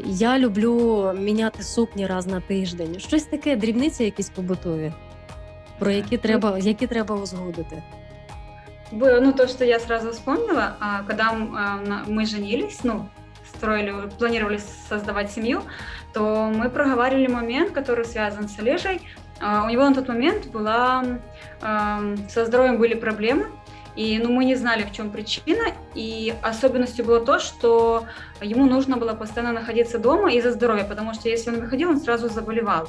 я 0.05 0.39
люблю 0.39 1.13
міняти 1.19 1.63
сукні 1.63 2.07
раз 2.07 2.27
на 2.27 2.41
тиждень. 2.41 2.99
Щось 2.99 3.23
таке, 3.23 3.55
дрібниці 3.55 4.03
якісь 4.03 4.29
побутові, 4.29 4.93
про 5.79 5.91
які 5.91 6.17
треба, 6.17 6.59
які 6.59 6.87
треба 6.87 7.15
узгодити. 7.15 7.83
Было, 8.91 9.19
ну, 9.19 9.33
то, 9.33 9.47
что 9.47 9.65
я 9.65 9.79
сразу 9.79 10.11
вспомнила, 10.11 10.77
а, 10.79 11.03
когда 11.03 11.31
а, 11.31 12.03
мы 12.07 12.25
женились, 12.25 12.79
ну, 12.83 13.09
строили, 13.53 14.09
планировали 14.17 14.59
создавать 14.89 15.31
семью, 15.31 15.63
то 16.13 16.51
мы 16.53 16.69
проговаривали 16.69 17.27
момент, 17.27 17.71
который 17.71 18.05
связан 18.05 18.47
с 18.47 18.57
Олежей. 18.59 19.01
А, 19.41 19.65
У 19.65 19.69
него 19.69 19.83
на 19.83 19.95
тот 19.95 20.07
момент 20.07 20.47
была, 20.47 21.03
со 21.59 22.45
здоровьем 22.45 22.77
были 22.77 22.93
проблемы, 22.93 23.47
и 23.95 24.19
ну, 24.19 24.31
мы 24.31 24.45
не 24.45 24.55
знали, 24.55 24.83
в 24.83 24.91
чем 24.91 25.09
причина, 25.09 25.73
и 25.97 26.33
особенностью 26.43 27.03
было 27.05 27.19
то, 27.25 27.39
что 27.39 28.05
ему 28.41 28.65
нужно 28.67 28.97
было 28.97 29.13
постоянно 29.13 29.53
находиться 29.59 29.97
дома 29.97 30.31
из-за 30.31 30.51
здоровья, 30.51 30.83
потому 30.83 31.13
что 31.13 31.27
если 31.27 31.49
он 31.49 31.59
выходил, 31.59 31.89
он 31.89 31.99
сразу 31.99 32.29
заболевал. 32.29 32.87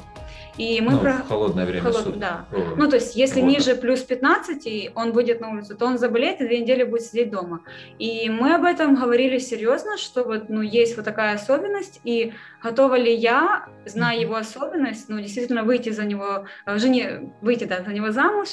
И 0.57 0.81
мы 0.81 0.91
ну, 0.91 0.99
про- 0.99 1.13
в 1.13 1.27
холодное 1.27 1.65
время 1.65 1.83
Холод- 1.83 2.03
суток. 2.03 2.19
да. 2.19 2.45
О, 2.51 2.75
Ну, 2.75 2.89
то 2.89 2.97
есть, 2.97 3.15
если 3.15 3.41
Вот. 3.41 3.47
ниже 3.47 3.75
плюс 3.75 4.01
15, 4.01 4.67
и 4.67 4.91
он 4.93 5.11
выйдет 5.13 5.39
на 5.41 5.49
улицу, 5.51 5.75
то 5.77 5.85
он 5.85 5.97
заболеет 5.97 6.41
и 6.41 6.45
две 6.47 6.59
недели 6.59 6.83
будет 6.83 7.03
сидеть 7.03 7.31
дома. 7.31 7.61
И 7.97 8.29
мы 8.29 8.53
об 8.55 8.63
этом 8.65 8.95
говорили 8.95 9.39
серьезно, 9.39 9.97
что 9.97 10.23
вот, 10.23 10.49
ну, 10.49 10.61
есть 10.61 10.95
вот 10.97 11.05
такая 11.05 11.35
особенность, 11.35 12.01
и 12.03 12.33
готова 12.61 12.95
ли 12.95 13.15
я, 13.15 13.67
зная 13.85 14.17
его 14.19 14.35
особенность, 14.35 15.07
ну, 15.09 15.19
действительно 15.21 15.63
выйти 15.63 15.89
за 15.91 16.03
него, 16.03 16.45
э, 16.65 16.77
жене, 16.77 17.31
выйти, 17.41 17.63
да, 17.63 17.81
за 17.81 17.93
него 17.93 18.11
замуж. 18.11 18.49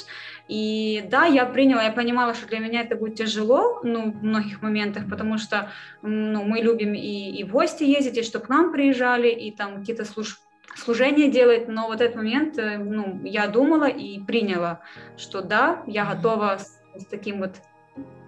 И 0.47 1.03
да, 1.11 1.25
я 1.25 1.45
приняла, 1.45 1.83
я 1.83 1.91
понимала, 1.91 2.33
что 2.33 2.47
для 2.47 2.59
меня 2.59 2.81
это 2.83 2.95
будет 2.95 3.15
тяжело, 3.15 3.81
ну, 3.83 4.11
в 4.13 4.23
многих 4.47 4.61
моментах, 4.61 5.09
потому 5.09 5.37
что, 5.37 5.69
ну, 6.01 6.43
мы 6.43 6.59
любим 6.59 6.93
и, 6.93 7.39
и 7.39 7.43
в 7.43 7.51
гости 7.51 7.83
ездить, 7.83 8.17
и 8.17 8.23
чтобы 8.23 8.45
к 8.45 8.49
нам 8.49 8.71
приезжали, 8.71 9.27
и 9.27 9.51
там 9.51 9.79
какие-то 9.79 10.03
служ- 10.03 10.39
служения 10.75 11.29
делать, 11.29 11.67
но 11.67 11.87
вот 11.87 12.01
этот 12.01 12.15
момент, 12.15 12.57
э, 12.57 12.77
ну, 12.77 13.21
я 13.23 13.47
думала 13.47 13.89
и 13.89 14.19
приняла, 14.19 14.79
что 15.17 15.41
да, 15.41 15.83
я 15.87 16.05
готова 16.05 16.57
с, 16.57 16.79
с 16.95 17.05
таким 17.05 17.39
вот 17.39 17.55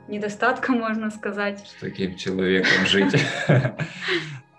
недостатком, 0.07 0.79
можно 0.79 1.09
сказать. 1.09 1.59
с 1.59 1.79
таким 1.79 2.15
человеком 2.15 2.85
жить. 2.85 3.15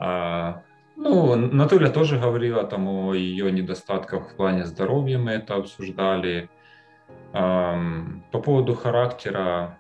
А, 0.03 0.63
Ну, 0.97 1.37
Наталья 1.37 1.91
тоже 1.91 2.19
говорила 2.19 2.65
там 2.65 2.89
о 2.89 3.15
ее 3.15 3.53
недостатках 3.53 4.31
в 4.31 4.37
плане 4.37 4.65
здоровья, 4.65 5.19
мы 5.19 5.33
это 5.33 5.57
обсуждали. 5.57 6.49
По 7.33 8.41
поводу 8.43 8.75
характера, 8.75 9.79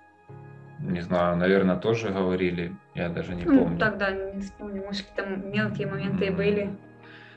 не 0.82 1.00
знаю, 1.00 1.36
наверное, 1.36 1.76
тоже 1.76 2.08
говорили, 2.08 2.76
я 2.94 3.08
даже 3.08 3.34
не 3.34 3.44
Ну, 3.44 3.58
помню. 3.64 3.78
тогда 3.78 4.10
не 4.10 4.40
вспомню, 4.42 4.82
может, 4.84 5.06
какие-то 5.06 5.46
мелкие 5.46 5.86
моменты 5.86 6.26
и 6.26 6.30
были. 6.30 6.76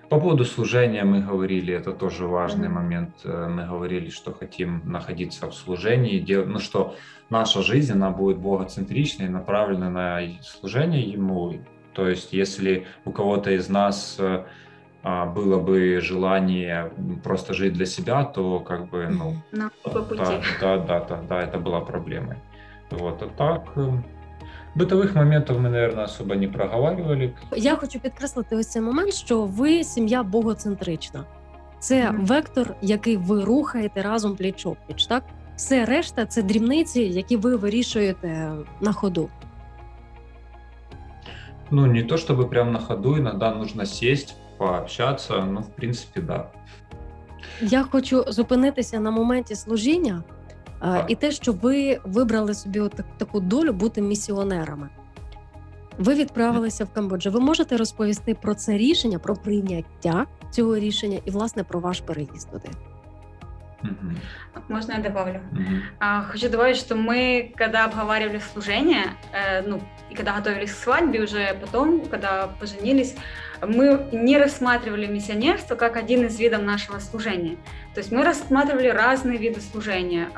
По 0.10 0.20
поводу 0.20 0.46
служения 0.46 1.04
мы 1.04 1.22
говорили, 1.22 1.74
это 1.74 1.92
тоже 1.92 2.28
важный 2.28 2.68
Мгм. 2.68 2.76
момент. 2.76 3.16
Э, 3.26 3.48
Мы 3.48 3.66
говорили, 3.66 4.10
что 4.10 4.34
хотим 4.34 4.82
находиться 4.86 5.48
в 5.50 5.54
служении, 5.54 6.20
дел- 6.20 6.46
ну 6.46 6.60
что 6.60 6.96
наша 7.30 7.62
жизнь, 7.62 7.94
она 7.94 8.12
будет 8.12 8.38
богоцентричной, 8.38 9.30
направлена 9.30 9.90
на 9.90 10.22
служение 10.42 11.02
Ему. 11.02 11.54
То 11.94 12.08
есть, 12.08 12.34
если 12.34 12.86
у 13.06 13.12
кого-то 13.12 13.52
из 13.52 13.70
нас 13.70 14.18
э, 14.20 14.46
а, 15.04 15.26
было 15.26 15.60
бы 15.60 16.00
желание 16.02 16.92
просто 17.24 17.54
жить 17.54 17.74
для 17.74 17.86
себя, 17.86 18.24
то 18.24 18.60
как 18.60 18.90
бы, 18.90 19.08
ну, 19.08 19.36
пути. 19.82 20.18
да, 20.62 20.78
да, 20.78 20.78
да, 20.78 21.00
да, 21.06 21.22
да, 21.22 21.42
это 21.42 21.60
была 21.60 21.82
проблемой. 21.82 22.38
Вот, 22.91 23.23
а 23.23 23.27
так, 23.27 23.63
э, 23.77 24.03
бытовых 24.77 25.15
моментов 25.17 25.57
мы, 25.59 25.69
наверное, 25.69 26.05
особо 26.05 26.35
не 26.35 26.49
проговаривали. 26.49 27.33
Я 27.57 27.77
хочу 27.77 28.01
підкреслити 28.01 28.57
ось 28.57 28.67
цей 28.67 28.83
момент, 28.83 29.15
що 29.15 29.43
ви 29.45 29.85
сім'я 29.85 30.23
богоцентрична. 30.23 31.25
Це 31.81 32.11
Мгм. 32.13 32.27
вектор, 32.27 32.75
який 32.83 33.17
ви 33.17 33.45
рухаєте 33.45 34.03
разом 34.03 34.37
пліч 34.37 34.67
опліч. 34.67 35.07
Так, 35.07 35.25
все 35.57 35.85
решта 35.85 36.27
це 36.27 36.43
дрібниці, 36.43 37.01
які 37.03 37.37
ви 37.37 37.57
вирішуєте 37.57 38.53
на 38.81 38.93
ходу. 38.93 39.29
Ну, 41.71 41.87
не 41.87 42.03
то 42.03 42.15
чтобы 42.17 42.49
прям 42.49 42.73
на 42.73 42.79
ходу, 42.79 43.17
иногда 43.17 43.55
нужно 43.55 43.87
сесть, 43.87 44.37
пообщаться, 44.59 45.45
ну, 45.45 45.61
в 45.61 45.69
принципе, 45.69 46.21
да. 46.21 46.49
Я 47.61 47.83
хочу 47.83 48.25
зупинитися 48.29 49.01
на 49.01 49.11
моменті 49.11 49.55
служіння 49.55 50.23
а, 50.27 50.33
Так. 50.33 50.42
і 51.09 51.15
те, 51.15 51.31
що 51.31 51.53
ви 51.53 52.01
вибрали 52.05 52.55
собі 52.55 52.81
от 52.81 52.93
так- 52.93 53.07
таку 53.19 53.41
долю 53.41 53.73
бути 53.73 54.03
місіонерами. 54.03 54.89
Ви 55.99 56.15
відправилися 56.15 56.85
в 56.85 56.89
Камбоджу. 56.93 57.31
Ви 57.31 57.41
можете 57.41 57.77
розповісти 57.77 58.35
про 58.35 58.55
це 58.55 58.79
рішення, 58.79 59.19
про 59.19 59.37
прийняття 59.37 60.27
цього 60.51 60.79
рішення 60.79 61.19
і, 61.25 61.31
власне, 61.31 61.65
про 61.65 61.81
ваш 61.81 62.01
переїзд 62.01 62.51
туди. 62.51 62.69
Мгм. 63.83 64.17
Можно 64.69 64.95
я 64.95 65.01
добавлю? 65.01 65.41
Мгм. 65.53 65.83
А, 65.99 66.23
Хочу 66.23 66.49
добавить, 66.49 66.77
что 66.77 66.95
мы, 66.95 67.51
когда 67.59 67.85
обговаривали 67.85 68.41
служение, 68.53 69.05
э, 69.33 69.65
ну, 69.69 69.81
и 70.13 70.15
когда 70.15 70.33
готовились 70.33 70.73
к 70.73 70.77
свадьбе, 70.77 71.25
уже 71.25 71.55
потом, 71.61 72.01
когда 72.11 72.49
поженились, 72.61 73.17
мы 73.63 73.99
не 74.13 74.39
рассматривали 74.39 75.07
миссионерство 75.07 75.77
как 75.77 75.97
один 75.97 76.27
из 76.27 76.41
видов 76.41 76.63
нашего 76.63 77.01
служения. 77.01 77.57
То 77.94 78.00
есть 78.00 78.12
мы 78.12 78.24
рассматривали 78.24 78.88
разные 78.88 79.38
виды 79.38 79.62
служения. 79.62 80.30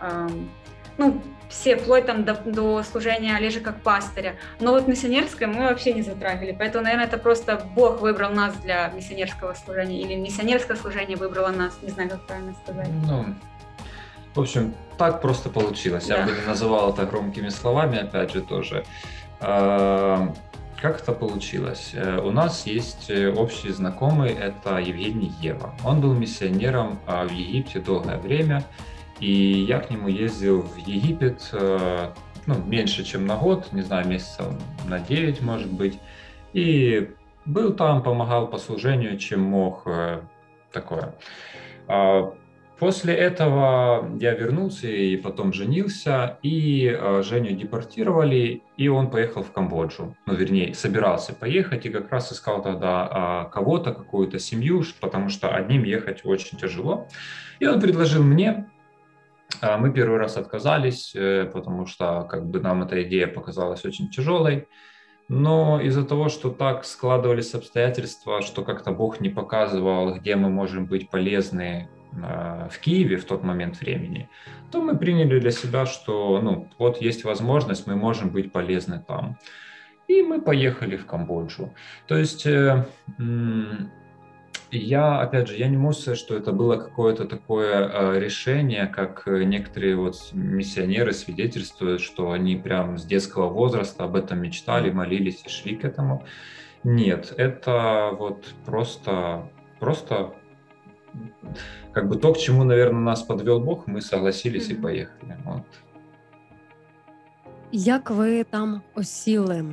Ну, 0.97 1.21
все, 1.49 1.75
вплоть 1.75 2.05
там 2.05 2.23
до, 2.23 2.33
до 2.33 2.83
служения 2.83 3.35
Олежа 3.35 3.59
как 3.59 3.81
пастыря. 3.81 4.35
Но 4.59 4.71
вот 4.71 4.87
миссионерское 4.87 5.47
мы 5.47 5.63
вообще 5.63 5.93
не 5.93 6.01
затрагивали. 6.01 6.55
Поэтому, 6.57 6.83
наверное, 6.85 7.05
это 7.05 7.17
просто 7.17 7.61
Бог 7.75 8.01
выбрал 8.01 8.31
нас 8.31 8.55
для 8.57 8.87
миссионерского 8.89 9.53
служения. 9.53 10.01
Или 10.01 10.15
миссионерское 10.15 10.75
служение 10.77 11.17
выбрало 11.17 11.49
нас. 11.49 11.77
Не 11.81 11.89
знаю, 11.91 12.09
как 12.09 12.25
правильно 12.25 12.53
сказать. 12.63 12.87
Ну, 13.07 13.35
в 14.33 14.39
общем, 14.39 14.73
так 14.97 15.21
просто 15.21 15.49
получилось. 15.49 16.07
Я 16.07 16.17
Да. 16.17 16.23
бы 16.25 16.31
не 16.31 16.45
называл 16.47 16.93
это 16.93 17.05
громкими 17.05 17.49
словами, 17.49 17.99
опять 17.99 18.31
же, 18.33 18.41
тоже. 18.41 18.83
А, 20.85 20.91
Как 20.91 21.01
это 21.01 21.13
получилось? 21.13 21.91
Э, 21.93 22.19
У 22.19 22.31
нас 22.31 22.67
есть 22.67 23.09
э, 23.09 23.31
общий 23.31 23.69
знакомый, 23.69 24.31
это 24.31 24.77
Евгений 24.77 25.31
Ева. 25.41 25.73
Он 25.83 25.99
был 25.99 26.13
миссионером 26.13 26.99
а, 27.07 27.25
в 27.25 27.31
Египте 27.31 27.79
долгое 27.79 28.17
время, 28.17 28.63
и 29.19 29.31
я 29.67 29.79
к 29.79 29.89
нему 29.89 30.09
ездил 30.09 30.61
в 30.61 30.77
Египет, 30.77 31.49
э, 31.53 32.11
ну, 32.45 32.55
меньше, 32.67 33.03
чем 33.03 33.25
на 33.25 33.35
год, 33.35 33.73
не 33.73 33.81
знаю, 33.81 34.07
месяцев 34.07 34.45
на 34.87 34.99
9, 34.99 35.41
может 35.41 35.71
быть. 35.71 35.99
И 36.53 37.09
был 37.45 37.73
там, 37.73 38.03
помогал 38.03 38.47
по 38.47 38.59
служению, 38.59 39.17
чем 39.17 39.41
мог, 39.41 39.87
такое. 40.71 41.15
А, 42.75 42.79
После 42.79 43.13
этого 43.13 44.17
я 44.19 44.33
вернулся 44.33 44.87
и 44.87 45.17
потом 45.17 45.53
женился, 45.53 46.37
и 46.43 46.87
э, 46.87 47.23
Женю 47.23 47.55
депортировали, 47.55 48.63
и 48.77 48.87
он 48.87 49.09
поехал 49.09 49.43
в 49.43 49.51
Камбоджу. 49.51 50.15
Ну, 50.25 50.33
вернее, 50.33 50.73
собирался 50.73 51.33
поехать, 51.33 51.85
и 51.85 51.89
как 51.89 52.11
раз 52.11 52.31
искал 52.31 52.61
тогда 52.61 53.47
э, 53.47 53.53
кого-то, 53.53 53.93
какую-то 53.93 54.39
семью, 54.39 54.83
потому 54.99 55.29
что 55.29 55.49
одним 55.49 55.83
ехать 55.83 56.25
очень 56.25 56.57
тяжело. 56.57 57.07
И 57.59 57.67
он 57.67 57.79
предложил 57.79 58.23
мне, 58.23 58.69
э, 59.61 59.77
мы 59.77 59.91
первый 59.91 60.19
раз 60.19 60.37
отказались, 60.37 61.15
э, 61.15 61.49
потому 61.51 61.85
что 61.85 62.27
как 62.29 62.45
бы 62.45 62.59
нам 62.59 62.83
эта 62.83 63.01
идея 63.03 63.27
показалась 63.27 63.85
очень 63.85 64.09
тяжелой. 64.09 64.67
Но 65.27 65.81
из-за 65.81 66.05
того, 66.05 66.29
что 66.29 66.51
так 66.51 66.85
складывались 66.85 67.55
обстоятельства, 67.55 68.41
что 68.41 68.63
как-то 68.63 68.91
Бог 68.91 69.21
не 69.21 69.29
показывал, 69.29 70.13
где 70.13 70.35
мы 70.35 70.49
можем 70.49 70.85
быть 70.85 71.09
полезны 71.09 71.89
в 72.15 72.79
Киеве 72.79 73.17
в 73.17 73.25
тот 73.25 73.43
момент 73.43 73.79
времени, 73.79 74.29
то 74.71 74.81
мы 74.81 74.97
приняли 74.97 75.39
для 75.39 75.51
себя, 75.51 75.85
что 75.85 76.39
ну, 76.41 76.67
вот 76.77 77.01
есть 77.01 77.23
возможность, 77.23 77.87
мы 77.87 77.95
можем 77.95 78.29
быть 78.29 78.51
полезны 78.51 79.03
там. 79.05 79.37
И 80.07 80.21
мы 80.21 80.41
поехали 80.41 80.97
в 80.97 81.05
Камбоджу. 81.05 81.73
То 82.07 82.17
есть 82.17 82.45
э, 82.45 82.85
я, 84.71 85.19
опять 85.19 85.47
же, 85.47 85.57
я 85.57 85.67
не 85.67 85.77
могу 85.77 85.93
сказать, 85.93 86.19
что 86.19 86.35
это 86.35 86.51
было 86.51 86.77
какое-то 86.77 87.25
такое 87.25 87.87
э, 87.87 88.19
решение, 88.19 88.87
как 88.87 89.23
некоторые 89.25 89.95
вот 89.95 90.15
миссионеры 90.33 91.13
свидетельствуют, 91.13 92.01
что 92.01 92.31
они 92.31 92.55
прям 92.55 92.97
с 92.97 93.05
детского 93.05 93.49
возраста 93.49 94.03
об 94.03 94.15
этом 94.15 94.41
мечтали, 94.41 94.91
молились 94.91 95.43
и 95.45 95.49
шли 95.49 95.75
к 95.75 95.85
этому. 95.85 96.25
Нет, 96.83 97.33
это 97.37 98.11
вот 98.17 98.45
просто, 98.65 99.49
просто 99.79 100.35
как 101.91 102.09
бы 102.09 102.15
то, 102.15 102.33
к 102.33 102.39
чему, 102.39 102.63
наверное, 102.63 103.01
нас 103.01 103.23
подвел 103.23 103.59
Бог, 103.59 103.87
мы 103.87 104.01
согласились 104.01 104.69
mm-hmm. 104.69 104.79
і 104.79 104.81
поїхали. 104.81 105.35
От. 105.45 105.63
Як 107.71 108.09
ви 108.09 108.43
там 108.43 108.81
осіли? 108.95 109.65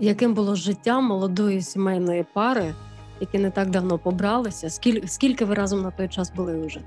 Яким 0.00 0.34
було 0.34 0.54
життя 0.54 1.00
молодої 1.00 1.62
сімейної 1.62 2.26
пари, 2.32 2.74
які 3.20 3.38
не 3.38 3.50
так 3.50 3.70
давно 3.70 3.98
побралися? 3.98 4.70
Скільки, 4.70 5.08
скільки 5.08 5.44
ви 5.44 5.54
разом 5.54 5.82
на 5.82 5.90
той 5.90 6.08
час 6.08 6.32
були 6.32 6.66
вже? 6.66 6.80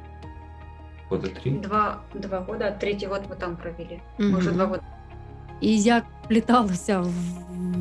Года 1.10 1.28
три. 1.28 1.52
Два, 1.52 2.02
два 2.14 2.40
года, 2.40 2.72
третій 2.72 3.06
год 3.06 3.22
ми 3.30 3.36
там 3.36 3.56
провели. 3.56 4.00
Ми 4.18 4.26
mm-hmm. 4.26 4.38
вже 4.38 4.52
два 4.52 4.66
года. 4.66 4.82
І 5.62 5.82
як 5.82 6.04
пліталося 6.28 7.02
в, 7.02 7.10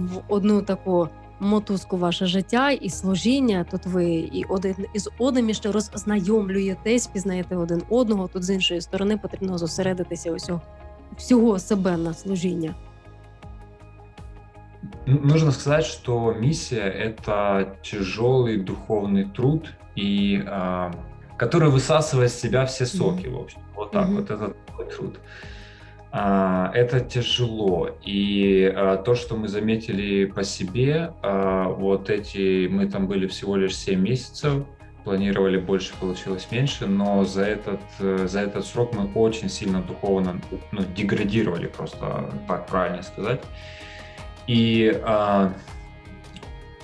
в 0.06 0.22
одну 0.28 0.62
таку 0.62 1.08
мотузку 1.41 1.97
ваше 1.97 2.25
життя 2.25 2.71
і 2.71 2.89
служіння. 2.89 3.65
Тут 3.71 3.85
ви 3.85 4.05
і 4.13 4.43
один 4.49 4.75
із 4.93 5.09
одним 5.17 5.53
ще 5.53 5.71
роззнайомлюєтесь, 5.71 7.07
пізнаєте 7.07 7.55
один 7.55 7.81
одного. 7.89 8.27
Тут 8.27 8.43
з 8.43 8.49
іншої 8.49 8.81
сторони 8.81 9.17
потрібно 9.17 9.57
зосередитися 9.57 10.31
усього 10.31 10.61
всього 11.17 11.59
себе 11.59 11.97
на 11.97 12.13
служіння. 12.13 12.75
Нужно 15.05 15.51
сказать, 15.51 15.85
что 15.85 16.33
миссия – 16.33 17.07
это 17.07 17.75
тяжелый 17.81 18.57
духовный 18.57 19.25
труд, 19.25 19.73
и, 19.95 20.43
а, 20.45 20.91
который 21.37 21.69
высасывает 21.69 22.25
из 22.25 22.39
себя 22.39 22.65
все 22.65 22.85
соки, 22.85 23.25
mm-hmm. 23.25 23.31
в 23.31 23.39
общем. 23.39 23.61
Вот 23.75 23.91
так 23.91 24.07
mm-hmm. 24.07 24.15
вот 24.15 24.31
это 24.31 24.53
труд. 24.95 25.19
А, 26.14 26.70
это 26.74 27.00
тяжело. 27.00 27.88
И 28.04 28.70
а, 28.74 28.98
то, 28.98 29.14
что 29.14 29.34
мы 29.34 29.48
заметили 29.48 30.26
по 30.26 30.44
себе, 30.44 31.14
а, 31.22 31.68
вот 31.68 32.10
эти, 32.10 32.68
мы 32.68 32.86
там 32.86 33.06
были 33.06 33.26
всего 33.26 33.56
лишь 33.56 33.74
7 33.74 33.98
месяцев, 33.98 34.64
планировали 35.04 35.56
больше, 35.56 35.94
получилось 35.98 36.46
меньше, 36.50 36.86
но 36.86 37.24
за 37.24 37.44
этот, 37.44 37.80
э, 37.98 38.26
за 38.28 38.40
этот 38.42 38.64
срок 38.64 38.94
мы 38.94 39.10
очень 39.14 39.48
сильно 39.48 39.82
духовно 39.82 40.40
ну, 40.70 40.82
деградировали, 40.94 41.66
просто 41.66 42.30
так 42.46 42.68
правильно 42.68 43.02
сказать. 43.02 43.40
И 44.46 44.96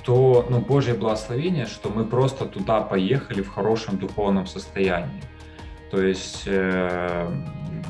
то 0.04 0.46
ну, 0.50 0.58
Божье 0.58 0.94
благословение, 0.94 1.66
что 1.66 1.90
мы 1.90 2.04
просто 2.04 2.46
туда 2.46 2.80
поехали 2.80 3.42
в 3.42 3.50
хорошем 3.50 3.98
духовном 3.98 4.46
состоянии. 4.46 5.22
То 5.90 6.02
есть 6.02 6.42
э, 6.46 7.30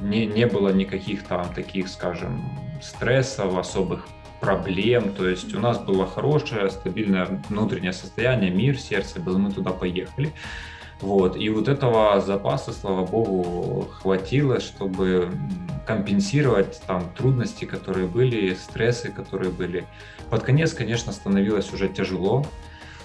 не, 0.02 0.26
не 0.26 0.46
было 0.46 0.72
никаких 0.72 1.24
там 1.24 1.52
таких, 1.52 1.88
скажем, 1.88 2.42
стрессов, 2.82 3.56
особых 3.56 4.06
проблем. 4.40 5.12
То 5.14 5.28
есть 5.28 5.54
у 5.54 5.60
нас 5.60 5.78
было 5.78 6.06
хорошее, 6.06 6.70
стабильное 6.70 7.26
внутреннее 7.48 7.92
состояние, 7.92 8.50
мир, 8.50 8.78
сердце 8.78 9.20
было, 9.20 9.38
мы 9.38 9.50
туда 9.50 9.70
поехали. 9.70 10.32
Вот. 11.00 11.36
И 11.36 11.48
вот 11.48 11.68
этого 11.68 12.20
запаса, 12.20 12.72
слава 12.72 13.06
богу, 13.06 13.88
хватило, 13.92 14.60
чтобы 14.60 15.30
компенсировать 15.86 16.80
там 16.86 17.04
трудности, 17.16 17.64
которые 17.64 18.06
были, 18.06 18.54
стрессы, 18.54 19.10
которые 19.10 19.50
были. 19.50 19.86
Под 20.28 20.42
конец, 20.42 20.72
конечно, 20.74 21.12
становилось 21.12 21.72
уже 21.72 21.88
тяжело. 21.88 22.44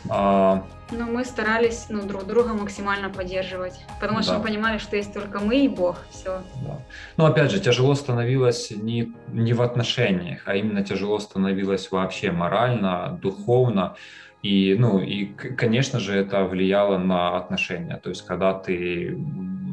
А... 0.10 0.66
Но 0.92 1.06
мы 1.06 1.26
старались 1.26 1.88
ну, 1.90 2.06
друг 2.06 2.26
друга 2.26 2.54
максимально 2.54 3.10
поддерживать, 3.10 3.80
потому 4.00 4.20
да. 4.20 4.24
что 4.24 4.38
мы 4.38 4.44
понимали, 4.44 4.78
что 4.78 4.96
есть 4.96 5.14
только 5.14 5.40
мы 5.40 5.66
и 5.66 5.68
Бог, 5.68 5.98
все. 6.10 6.42
Да. 6.66 6.80
Но 7.18 7.26
опять 7.26 7.52
же, 7.52 7.60
тяжело 7.60 7.96
становилось 7.96 8.72
не, 8.72 9.14
не 9.30 9.54
в 9.54 9.62
отношениях, 9.62 10.44
а 10.46 10.56
именно 10.56 10.84
тяжело 10.84 11.20
становилось 11.20 11.92
вообще 11.92 12.32
морально, 12.32 13.18
духовно. 13.22 13.96
И, 14.44 14.76
ну, 14.78 15.00
и, 15.00 15.26
конечно 15.26 16.00
же, 16.00 16.16
это 16.18 16.44
влияло 16.44 16.98
на 16.98 17.38
отношения. 17.38 17.96
То 17.96 18.10
есть, 18.10 18.26
когда 18.26 18.54
ты 18.54 19.16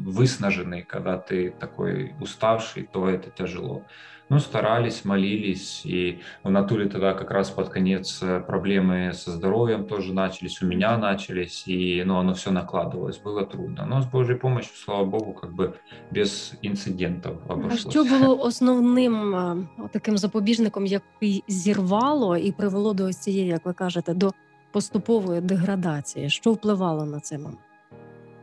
выснаженный, 0.05 0.81
когда 0.81 1.17
ты 1.17 1.51
такой 1.51 2.13
уставший, 2.19 2.87
то 2.91 3.09
это 3.09 3.29
тяжело. 3.29 3.83
Ну, 4.30 4.40
старались, 4.40 5.04
молились, 5.04 5.82
и 5.84 6.18
в 6.42 6.50
натуре 6.50 6.88
тогда 6.88 7.14
как 7.14 7.30
раз 7.30 7.50
под 7.50 7.68
конец 7.68 8.22
э, 8.22 8.40
проблемы 8.40 9.12
со 9.12 9.30
здоровьем 9.30 9.84
тоже 9.84 10.12
начались, 10.12 10.62
у 10.62 10.66
меня 10.66 10.98
начались, 10.98 11.68
и 11.68 12.02
ну, 12.04 12.18
оно 12.18 12.34
все 12.34 12.50
накладывалось, 12.50 13.18
было 13.18 13.46
трудно. 13.46 13.86
Но 13.86 14.02
с 14.02 14.06
Божьей 14.06 14.36
помощью, 14.36 14.74
слава 14.76 15.04
Богу, 15.04 15.32
как 15.32 15.54
бы 15.54 15.74
без 16.10 16.54
інцидентів 16.62 17.32
обошлося. 17.48 17.88
А 17.88 17.90
що 17.90 18.04
було 18.04 18.40
основним 18.40 19.68
таким 19.90 20.18
запобіжником, 20.18 20.86
який 20.86 21.44
зірвало 21.48 22.36
і 22.36 22.52
привело 22.52 22.94
до 22.94 23.04
ось 23.04 23.16
цієї, 23.16 23.48
як 23.48 23.66
ви 23.66 23.72
кажете, 23.72 24.14
до 24.14 24.32
поступової 24.72 25.40
деградації? 25.40 26.30
Що 26.30 26.52
впливало 26.52 27.04
на 27.04 27.20
це 27.20 27.38
момент? 27.38 27.58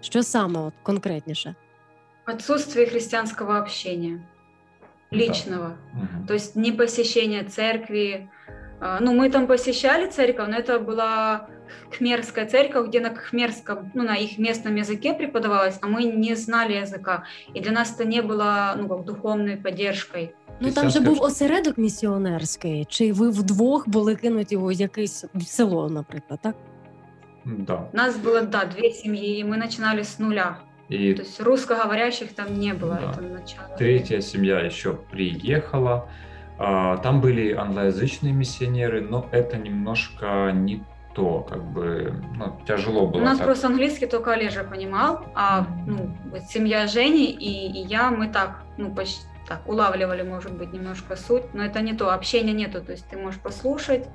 Що 0.01 0.23
саме 0.23 0.59
от 0.59 0.73
конкретніше? 0.83 1.55
Отсутствие 2.27 2.85
христианского 2.85 3.59
общения. 3.59 4.19
личного. 5.11 5.77
Да. 5.93 6.27
То 6.27 6.33
есть 6.33 6.55
не 6.55 6.71
посещение 6.71 7.43
церкви. 7.43 8.29
А, 8.79 8.99
ну, 8.99 9.13
мы 9.13 9.29
там 9.29 9.47
посещали 9.47 10.09
церковь, 10.09 10.49
но 10.49 10.57
это 10.57 10.79
была 10.79 11.47
Хмерская 11.97 12.45
церковь, 12.47 12.87
где 12.87 12.99
на 12.99 13.15
хмерском, 13.15 13.91
ну, 13.93 14.03
на 14.03 14.15
их 14.15 14.37
местном 14.37 14.75
языке 14.75 15.13
преподавалось, 15.13 15.77
а 15.81 15.87
мы 15.87 16.03
не 16.03 16.35
знали 16.35 16.73
языка. 16.73 17.23
И 17.53 17.59
для 17.59 17.71
нас 17.71 17.93
это 17.93 18.05
не 18.05 18.21
было, 18.21 18.73
ну, 18.77 18.87
как 18.87 19.05
духовной 19.05 19.57
поддержкой. 19.57 20.35
Ну 20.59 20.71
там 20.71 20.89
же 20.89 20.99
був 20.99 21.23
осередок 21.23 21.77
місіонерський. 21.77 22.85
Чи 22.89 23.13
ви 23.13 23.29
вдвох 23.29 23.89
були 23.89 24.15
кинуті 24.15 24.57
у 24.57 24.71
якесь 24.71 25.25
село, 25.45 25.89
наприклад, 25.89 26.39
так? 26.43 26.55
Да. 27.45 27.89
Нас 27.93 28.15
было, 28.17 28.41
да, 28.41 28.65
две 28.65 28.91
семьи, 28.91 29.39
и 29.39 29.43
мы 29.43 29.57
начинали 29.57 30.01
с 30.01 30.19
нуля. 30.19 30.57
И... 30.88 31.14
То 31.14 31.22
есть 31.22 31.40
русскоговорящих 31.40 32.34
там 32.34 32.58
не 32.58 32.72
было. 32.72 32.96
Да. 32.96 33.10
Это 33.10 33.20
начало. 33.20 33.76
Третья 33.76 34.20
семья 34.20 34.60
еще 34.60 34.94
приехала. 34.94 36.08
А, 36.58 36.96
там 36.98 37.20
были 37.20 37.52
англоязычные 37.52 38.32
миссионеры, 38.32 39.00
но 39.00 39.26
это 39.30 39.58
немножко 39.58 40.50
не 40.52 40.82
то, 41.14 41.40
как 41.40 41.64
бы, 41.72 42.14
ну, 42.36 42.58
тяжело 42.66 43.06
было. 43.06 43.20
У 43.20 43.24
нас 43.24 43.38
так. 43.38 43.46
просто 43.46 43.66
английский 43.66 44.06
только 44.06 44.32
Олежа 44.32 44.64
понимал, 44.64 45.26
а 45.34 45.66
ну, 45.86 46.16
вот 46.30 46.42
семья 46.42 46.86
Жени 46.86 47.30
и, 47.30 47.80
и 47.80 47.86
я, 47.86 48.10
мы 48.10 48.28
так, 48.28 48.62
ну, 48.76 48.94
почти 48.94 49.22
так 49.48 49.66
улавливали, 49.66 50.22
может 50.22 50.52
быть, 50.52 50.72
немножко 50.72 51.16
суть, 51.16 51.54
но 51.54 51.64
это 51.64 51.80
не 51.80 51.94
то, 51.94 52.12
общения 52.12 52.52
нету, 52.52 52.82
то 52.82 52.92
есть 52.92 53.08
ты 53.08 53.16
можешь 53.16 53.40
послушать, 53.40 54.06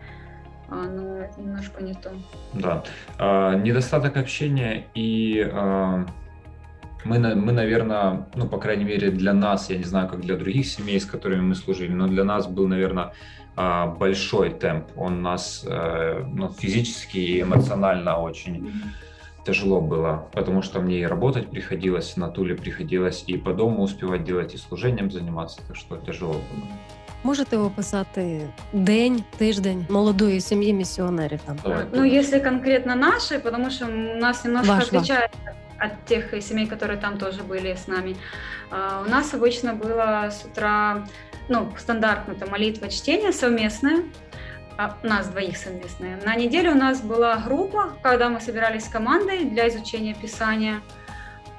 а, 0.69 0.75
но 0.75 1.27
немножко 1.37 1.83
не 1.83 1.93
то. 1.93 2.11
Да, 2.53 2.83
а, 3.17 3.55
недостаток 3.55 4.15
общения 4.17 4.85
и 4.93 5.49
мы, 7.04 7.18
мы, 7.18 7.52
наверное, 7.52 8.26
ну, 8.34 8.48
по 8.48 8.58
крайней 8.58 8.84
мере, 8.84 9.10
для 9.10 9.32
нас, 9.32 9.70
я 9.70 9.78
не 9.78 9.84
знаю, 9.84 10.08
как 10.08 10.20
для 10.20 10.36
других 10.36 10.66
семей, 10.66 11.00
с 11.00 11.04
которыми 11.04 11.40
мы 11.40 11.54
служили, 11.54 11.92
но 11.92 12.08
для 12.08 12.24
нас 12.24 12.46
был, 12.46 12.68
наверное, 12.68 13.12
а, 13.56 13.86
большой 13.86 14.50
темп. 14.50 14.84
Он 14.96 15.22
нас 15.22 15.64
э, 15.66 16.24
ну, 16.32 16.48
физически 16.50 17.18
и 17.18 17.42
эмоционально 17.42 18.16
очень 18.18 18.70
тяжело 19.44 19.80
было, 19.80 20.28
потому 20.32 20.62
что 20.62 20.80
мне 20.80 21.00
и 21.00 21.06
работать 21.06 21.50
приходилось, 21.50 22.16
на 22.16 22.28
Туле 22.28 22.54
приходилось 22.54 23.24
и 23.26 23.36
по 23.36 23.52
дому 23.52 23.82
успевать 23.82 24.24
делать, 24.24 24.54
и 24.54 24.58
служением 24.58 25.10
заниматься, 25.10 25.60
так 25.66 25.76
что 25.76 25.96
тяжело 25.96 26.34
было. 26.34 26.68
можете 27.24 27.56
описати 27.56 28.40
день, 28.72 29.24
тиждень 29.36 29.86
молодої 29.88 30.40
сім'ї 30.40 30.72
місіонерів 30.72 31.40
там? 31.46 31.56
Давай, 31.64 31.84
Ну, 31.92 32.04
если 32.04 32.40
конкретно 32.40 32.96
наши, 32.96 33.38
потому 33.38 33.70
что 33.70 33.86
у 33.86 34.20
нас 34.20 34.44
немножко 34.44 34.72
Ваш, 34.72 34.92
ваш. 34.92 35.10
от 35.83 36.05
тех 36.05 36.31
семей, 36.41 36.67
которые 36.67 36.97
там 36.99 37.17
тоже 37.17 37.43
были 37.43 37.75
с 37.75 37.87
нами. 37.87 38.15
А, 38.71 39.03
У 39.05 39.09
нас 39.09 39.33
обычно 39.33 39.73
было 39.73 40.29
с 40.31 40.45
утра, 40.45 41.05
ну, 41.49 41.71
стандартно, 41.77 42.33
это 42.33 42.49
молитва, 42.49 42.89
чтение 42.89 43.33
совместное, 43.33 44.03
а, 44.77 44.97
у 45.03 45.07
нас 45.07 45.27
двоих 45.27 45.57
совместное. 45.57 46.19
На 46.23 46.35
неделю 46.35 46.71
у 46.71 46.75
нас 46.75 47.01
была 47.01 47.35
группа, 47.37 47.93
когда 48.01 48.29
мы 48.29 48.39
собирались 48.39 48.87
командой 48.87 49.43
для 49.45 49.67
изучения 49.67 50.15
Писания. 50.15 50.81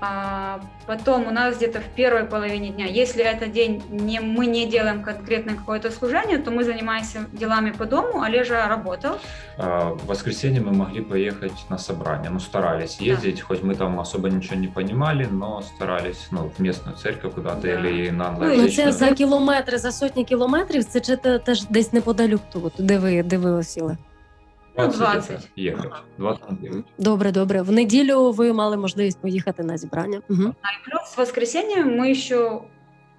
А 0.04 0.60
потом 0.88 1.28
у 1.28 1.32
нас 1.32 1.58
где-то 1.58 1.80
в 1.82 1.88
первой 1.96 2.24
половине 2.24 2.70
дня, 2.70 2.86
если 2.86 3.22
этот 3.22 3.52
день 3.52 3.84
не, 3.90 4.22
мы 4.22 4.46
не 4.46 4.66
делаем 4.66 5.04
конкретно 5.04 5.56
какое-то 5.56 5.92
служение, 5.92 6.38
то 6.38 6.52
мы 6.52 6.64
занимаемся 6.64 7.20
делами 7.34 7.72
по 7.72 7.86
дому, 7.86 8.22
Олежа 8.22 8.68
работал. 8.70 9.18
А, 9.58 9.90
В 9.90 10.06
воскресенье 10.08 10.62
мы 10.62 10.72
могли 10.72 11.02
поехать 11.02 11.66
на 11.70 11.78
собрание, 11.78 12.30
ну 12.30 12.40
старались 12.40 13.02
ездить, 13.02 13.42
хоть 13.42 13.62
мы 13.64 13.76
там 13.76 14.00
особо 14.00 14.30
ничего 14.30 14.56
не 14.56 14.68
понимали, 14.68 15.28
но 15.32 15.62
старались, 15.62 16.28
ну, 16.32 16.50
в 16.58 16.62
местную 16.62 16.96
церковь 16.98 17.34
куда-то 17.34 17.62
Да. 17.62 17.68
или 17.68 18.10
на 18.12 18.32
Ну, 18.32 18.40
це 18.40 18.46
англоязычную. 18.46 18.92
за 18.92 19.12
кілометри, 19.12 19.78
за 19.78 19.92
сотні 19.92 20.24
кілометрів. 20.24 20.84
Це 20.86 21.00
чи 21.02 21.16
те- 21.18 21.40
теж 21.40 21.66
десь 21.70 21.94
неподалік 21.94 22.40
тут, 22.54 22.74
де 22.80 22.98
ви, 22.98 23.24
де 23.24 23.38
ви 23.38 23.52
осіли? 23.52 23.98
20 24.76 25.00
20. 25.00 25.30
где-то 25.30 25.48
ехать, 25.56 25.92
20 26.18 26.44
ехать. 26.62 26.86
Добре, 26.98 27.32
добре. 27.32 27.62
В 27.62 27.72
неділю 27.72 28.32
ви 28.32 28.54
мали 28.54 28.78
можливість 28.78 29.20
поїхати 29.20 29.64
на 29.64 29.78
зібрання. 29.78 30.22
Угу. 30.30 30.44
Плюс 30.86 31.14
в 31.16 31.18
воскресенье 31.18 31.84
мы 31.84 32.12
еще 32.12 32.62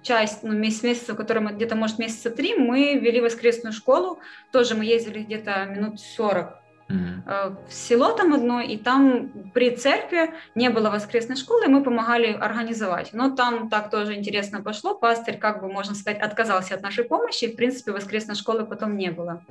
часть, 0.01 0.43
ну, 0.43 0.53
месяц, 0.53 0.83
месяца, 0.83 1.13
который 1.13 1.39
мы 1.39 1.53
где-то, 1.53 1.75
может, 1.75 1.99
месяца 1.99 2.29
три, 2.29 2.57
мы 2.57 2.99
вели 2.99 3.21
воскресную 3.21 3.73
школу. 3.73 4.17
Тоже 4.51 4.75
мы 4.75 4.85
ездили 4.85 5.23
где-то 5.23 5.65
минут 5.65 5.99
40 5.99 6.61
Мгм. 6.89 7.23
э, 7.27 7.55
в 7.69 7.73
село 7.73 8.11
там 8.11 8.33
одно, 8.33 8.61
и 8.61 8.77
там 8.77 9.29
при 9.53 9.69
церкви 9.69 10.33
не 10.55 10.69
было 10.69 10.89
воскресной 10.89 11.35
школы, 11.35 11.65
и 11.65 11.69
мы 11.69 11.83
помогали 11.83 12.33
организовать. 12.33 13.13
Но 13.13 13.29
там 13.29 13.69
так 13.69 13.89
тоже 13.89 14.13
интересно 14.15 14.61
пошло. 14.61 14.95
Пастырь, 14.95 15.37
как 15.37 15.61
бы, 15.61 15.71
можно 15.71 15.95
сказать, 15.95 16.21
отказался 16.21 16.75
от 16.75 16.81
нашей 16.81 17.03
помощи. 17.03 17.47
В 17.47 17.55
принципе, 17.55 17.91
воскресной 17.91 18.35
школы 18.35 18.65
потом 18.65 18.97
не 18.97 19.11
было. 19.11 19.41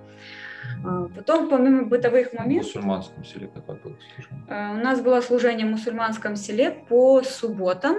А, 0.84 1.08
Потом, 1.16 1.50
помимо 1.50 1.84
бытовых 1.84 2.30
В 2.30 2.34
моментов, 2.34 2.76
мусульманском 2.76 3.24
селе 3.24 3.48
такое 3.48 3.78
было 3.78 3.96
служение. 4.16 4.46
Э, 4.48 4.72
У 4.72 4.84
нас 4.84 5.02
было 5.02 5.22
служение 5.22 5.66
в 5.68 5.70
мусульманском 5.72 6.36
селе 6.36 6.72
по 6.72 7.22
субботам. 7.24 7.98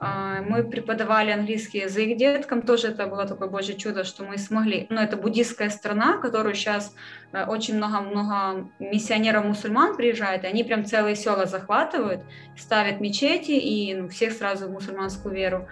А, 0.00 0.42
Мы 0.42 0.64
преподавали 0.64 1.30
английский 1.30 1.78
язык 1.78 2.16
деткам. 2.16 2.62
Тоже 2.62 2.88
это 2.88 3.06
было 3.06 3.26
такое 3.26 3.48
божье 3.48 3.76
чудо, 3.76 4.04
что 4.04 4.24
мы 4.24 4.38
смогли. 4.38 4.86
Но 4.90 5.00
это 5.00 5.16
буддийская 5.16 5.70
страна, 5.70 6.18
которую 6.18 6.54
сейчас 6.54 6.94
очень 7.32 7.76
много-много 7.76 8.68
миссионеров-мусульман 8.80 9.96
приезжает. 9.96 10.44
И 10.44 10.46
они 10.48 10.64
прям 10.64 10.84
целые 10.84 11.14
села 11.14 11.46
захватывают, 11.46 12.22
ставят 12.56 13.00
мечети 13.00 13.52
и 13.52 13.94
ну, 13.94 14.08
всех 14.08 14.32
сразу 14.32 14.66
в 14.66 14.72
мусульманскую 14.72 15.34
веру. 15.34 15.68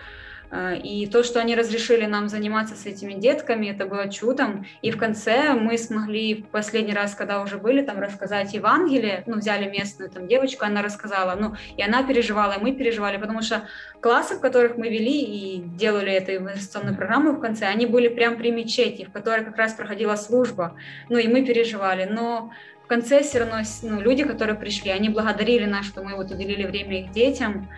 Э, 0.51 0.77
И 0.77 1.07
то, 1.07 1.23
что 1.23 1.41
они 1.41 1.55
разрешили 1.55 2.07
нам 2.07 2.29
заниматься 2.29 2.75
с 2.75 2.87
этими 2.87 3.15
детками, 3.15 3.69
это 3.69 3.87
было 3.87 4.09
чудом. 4.09 4.67
И 4.83 4.91
в 4.91 4.99
конце 4.99 5.55
мы 5.55 5.79
смогли 5.79 6.43
в 6.43 6.47
последний 6.49 6.93
раз, 6.93 7.15
когда 7.15 7.43
уже 7.43 7.59
были, 7.59 7.83
там 7.83 8.01
рассказать 8.01 8.53
Евангелие. 8.53 9.23
Ну, 9.27 9.37
взяли 9.37 9.69
местную 9.69 10.11
там 10.11 10.27
девочку, 10.27 10.65
она 10.65 10.83
рассказала. 10.83 11.37
Ну, 11.39 11.55
и 11.77 11.83
она 11.83 12.03
переживала, 12.03 12.55
и 12.55 12.61
мы 12.61 12.73
переживали, 12.73 13.17
потому 13.17 13.43
что 13.43 13.69
классы, 14.01 14.37
в 14.37 14.41
которых 14.41 14.77
мы 14.77 14.89
вели 14.89 15.21
и 15.21 15.61
делали 15.61 16.13
эту 16.13 16.37
инвестиционную 16.37 16.97
программу 16.97 17.33
в 17.33 17.41
конце, 17.41 17.67
они 17.67 17.87
были 17.87 18.09
прям 18.09 18.37
при 18.37 18.51
мечети, 18.51 19.05
в 19.05 19.13
которой 19.13 19.45
как 19.45 19.57
раз 19.57 19.75
проходила 19.75 20.17
служба. 20.17 20.75
Ну, 21.09 21.19
и 21.19 21.29
мы 21.29 21.45
переживали. 21.45 22.05
Но 22.05 22.51
в 22.83 22.87
конце 22.89 23.23
все 23.23 23.41
равно 23.41 23.59
ну, 23.83 24.01
люди, 24.01 24.25
которые 24.25 24.57
пришли, 24.57 24.91
они 24.91 25.11
благодарили 25.11 25.65
нас, 25.65 25.87
что 25.87 26.03
мы 26.03 26.17
вот 26.17 26.33
уделили 26.33 26.65
время 26.65 27.03
их 27.05 27.13
детям. 27.13 27.69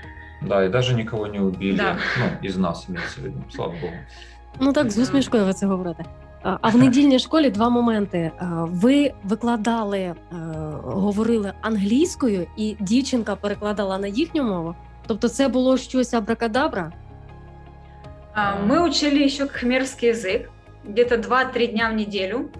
Да, 0.49 0.65
и 0.65 0.69
даже 0.69 0.95
никого 0.95 1.27
не 1.27 1.41
убили. 1.41 1.77
Да. 1.77 1.97
Ну, 2.19 2.49
из 2.49 2.57
нас 2.57 2.87
имеется 2.89 3.21
в 3.21 3.25
виду, 3.25 3.43
слава 3.51 3.73
богу. 3.81 3.93
Ну 4.61 4.73
так, 4.73 4.91
з 4.91 4.99
усмішкою 4.99 5.45
ви 5.45 5.53
це 5.53 5.67
говорите. 5.67 6.05
А 6.43 6.69
в 6.69 6.77
недільній 6.77 7.19
школі 7.19 7.51
два 7.51 7.69
моменти. 7.69 8.31
Ви 8.63 9.13
викладали, 9.25 9.99
е, 9.99 10.15
говорили 10.85 11.53
англійською, 11.61 12.47
і 12.57 12.77
дівчинка 12.81 13.37
перекладала 13.37 13.99
на 13.99 14.07
їхню 14.07 14.45
мову. 14.45 14.75
Тобто, 15.07 15.29
це 15.29 15.49
було 15.49 15.77
щось 15.77 16.15
абракадабра. 16.15 16.93
Мы 18.67 18.89
учили 18.89 19.25
еще 19.25 19.47
кхмерский 19.47 20.09
язык, 20.09 20.49
где-то 20.85 21.17
2-3 21.17 21.67
дня 21.69 21.91
в 21.91 21.95
неделю, 21.95 22.51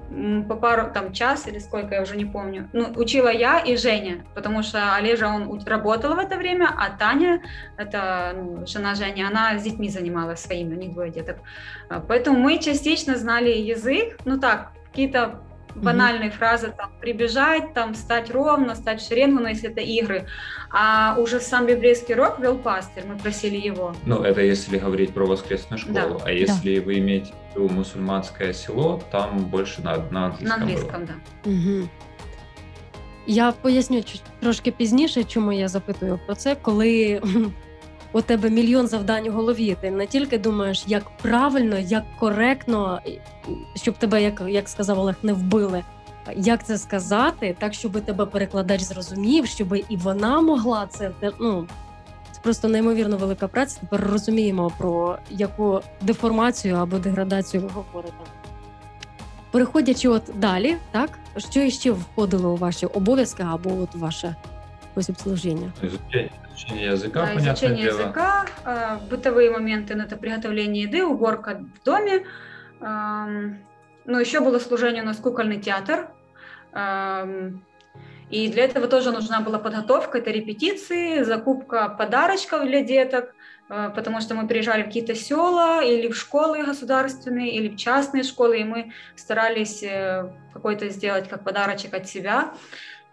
по 0.49 0.55
пару, 0.55 0.93
там, 0.93 1.13
час 1.13 1.49
или 1.49 1.59
сколько, 1.59 1.95
я 1.95 2.03
уже 2.03 2.17
не 2.17 2.25
помню. 2.25 2.69
Ну, 2.73 2.93
учила 2.97 3.29
я 3.29 3.59
и 3.59 3.77
Женя, 3.77 4.25
потому 4.35 4.63
что 4.63 4.95
Олежа, 4.95 5.29
он 5.29 5.61
работал 5.65 6.15
в 6.15 6.19
это 6.19 6.37
время, 6.37 6.69
а 6.77 6.91
Таня, 6.91 7.43
это 7.77 8.33
ну, 8.37 8.67
жена 8.67 8.95
Жени, 8.95 9.23
она 9.23 9.59
с 9.59 9.63
детьми 9.63 9.89
занималась 9.89 10.41
своими, 10.41 10.75
у 10.75 10.79
них 10.79 10.93
двое 10.93 11.11
деток. 11.11 11.39
А, 11.89 12.01
Поэтому 12.01 12.39
мы 12.39 12.59
частично 12.59 13.17
знали 13.17 13.51
язык, 13.51 14.19
ну 14.25 14.39
так, 14.39 14.73
какие-то 14.91 15.41
банальные 15.75 16.31
фразы, 16.31 16.73
там, 16.77 16.91
прибежать, 17.01 17.75
там, 17.75 17.95
стать 17.95 18.31
ровно, 18.31 18.75
стать 18.75 19.01
в 19.01 19.09
шеренгу, 19.09 19.43
но 19.43 19.49
если 19.49 19.71
это 19.71 19.81
игры. 19.81 20.27
А 20.71 21.17
уже 21.19 21.41
сам 21.41 21.67
библейский 21.67 22.15
урок 22.15 22.39
вел 22.41 22.59
пастырь, 22.59 23.05
мы 23.07 23.17
просили 23.19 23.57
его. 23.57 23.95
Ну, 24.07 24.23
это 24.23 24.41
если 24.41 24.79
говорить 24.79 25.13
про 25.15 25.27
воскресную 25.27 25.79
школу. 25.79 26.19
Да. 26.19 26.25
А 26.25 26.31
если 26.31 26.79
вы 26.79 26.99
имеете 26.99 27.33
в 27.33 27.57
виду 27.57 27.69
мусульманское 27.75 28.53
село, 28.53 29.03
там 29.11 29.39
больше 29.39 29.83
на, 29.83 29.97
на 30.11 30.27
английском. 30.27 30.49
На 30.49 30.57
было. 30.57 30.63
английском, 30.65 31.07
да. 31.07 31.51
Угу. 31.51 31.89
Я 33.27 33.53
поясню 33.53 34.03
чуть- 34.03 34.23
трошки 34.41 34.71
пізніше, 34.71 35.25
чому 35.25 35.53
я 35.53 35.69
запитую 35.69 36.21
про 36.27 36.35
це, 36.35 36.57
коли 36.63 37.21
у 38.13 38.21
тебе 38.21 38.51
мільйон 38.51 38.87
завдань 38.87 39.29
у 39.29 39.33
голові. 39.33 39.77
Ти 39.81 39.91
не 39.91 40.07
тільки 40.07 40.39
думаєш, 40.39 40.85
як 40.87 41.11
правильно, 41.23 41.79
як 41.79 42.05
коректно, 42.19 43.01
щоб 43.75 43.95
тебе, 43.95 44.23
як, 44.23 44.43
як 44.49 44.69
сказав 44.69 44.99
Олег, 44.99 45.17
не 45.23 45.33
вбили. 45.33 45.85
Як 46.37 46.67
це 46.67 46.79
сказати, 46.79 47.57
так 47.59 47.75
щоб 47.75 48.01
тебе 48.01 48.27
перекладач 48.27 48.81
зрозумів, 48.81 49.47
щоб 49.47 49.75
і 49.89 49.97
вона 49.97 50.41
могла 50.41 50.87
це 50.87 51.11
ну, 51.41 51.67
це 52.33 52.41
просто 52.43 52.69
неймовірно 52.69 53.17
велика 53.17 53.49
праця. 53.49 53.81
Тепер 53.81 54.11
розуміємо 54.11 54.73
про 54.79 55.19
яку 55.31 55.81
деформацію 56.01 56.77
або 56.77 56.99
деградацію 56.99 57.63
ви 57.63 57.69
говорите. 57.69 58.15
Переходячи 59.51 60.09
от 60.09 60.23
далі, 60.35 60.77
так 60.91 61.19
що 61.37 61.71
ще 61.71 61.91
входило 61.91 62.53
у 62.53 62.57
ваші 62.57 62.87
обов'язки 62.87 63.47
або 63.51 63.71
от 63.83 63.95
ваше 63.95 64.37
спосіб 64.93 65.17
служіння? 65.21 65.73
Изучение, 65.83 66.31
изучение 66.51 66.93
языка, 66.93 67.21
Да, 67.21 67.27
понятное 67.35 67.53
изучение 67.53 67.85
дело. 67.85 68.01
языка, 68.01 68.45
э, 68.65 68.99
бытовые 69.11 69.51
моменты, 69.51 69.95
ну, 69.95 70.03
это 70.03 70.17
приготовление 70.17 70.83
еды, 70.83 71.05
уборка 71.05 71.61
в 71.81 71.85
доме. 71.85 72.23
Эм, 72.81 73.57
Ну, 74.05 74.19
еще 74.21 74.41
было 74.41 74.59
служение 74.59 75.03
у 75.03 75.07
нас 75.07 75.17
кукольный 75.19 75.61
театр. 75.61 76.09
И 78.35 78.49
для 78.49 78.65
этого 78.65 78.89
тоже 78.89 79.13
нужна 79.13 79.41
была 79.41 79.59
подготовка, 79.59 80.19
это 80.19 80.31
репетиции, 80.33 81.23
закупка 81.23 81.89
подарочков 81.99 82.65
для 82.67 82.81
деток, 82.83 83.35
э, 83.71 83.91
потому 83.95 84.21
что 84.21 84.35
мы 84.35 84.49
приезжали 84.49 84.83
в 84.83 84.87
какие-то 84.87 85.15
села 85.15 85.83
или 85.85 86.09
в 86.09 86.17
школы 86.17 86.65
государственные, 86.67 87.51
или 87.51 87.69
в 87.69 87.77
частные 87.77 88.23
школы, 88.25 88.59
и 88.61 88.65
мы 88.65 88.93
старались 89.17 89.83
э, 89.83 90.25
какой-то 90.55 90.89
сделать 90.89 91.29
как 91.29 91.45
подарочек 91.45 91.95
от 91.95 92.09
себя. 92.09 92.53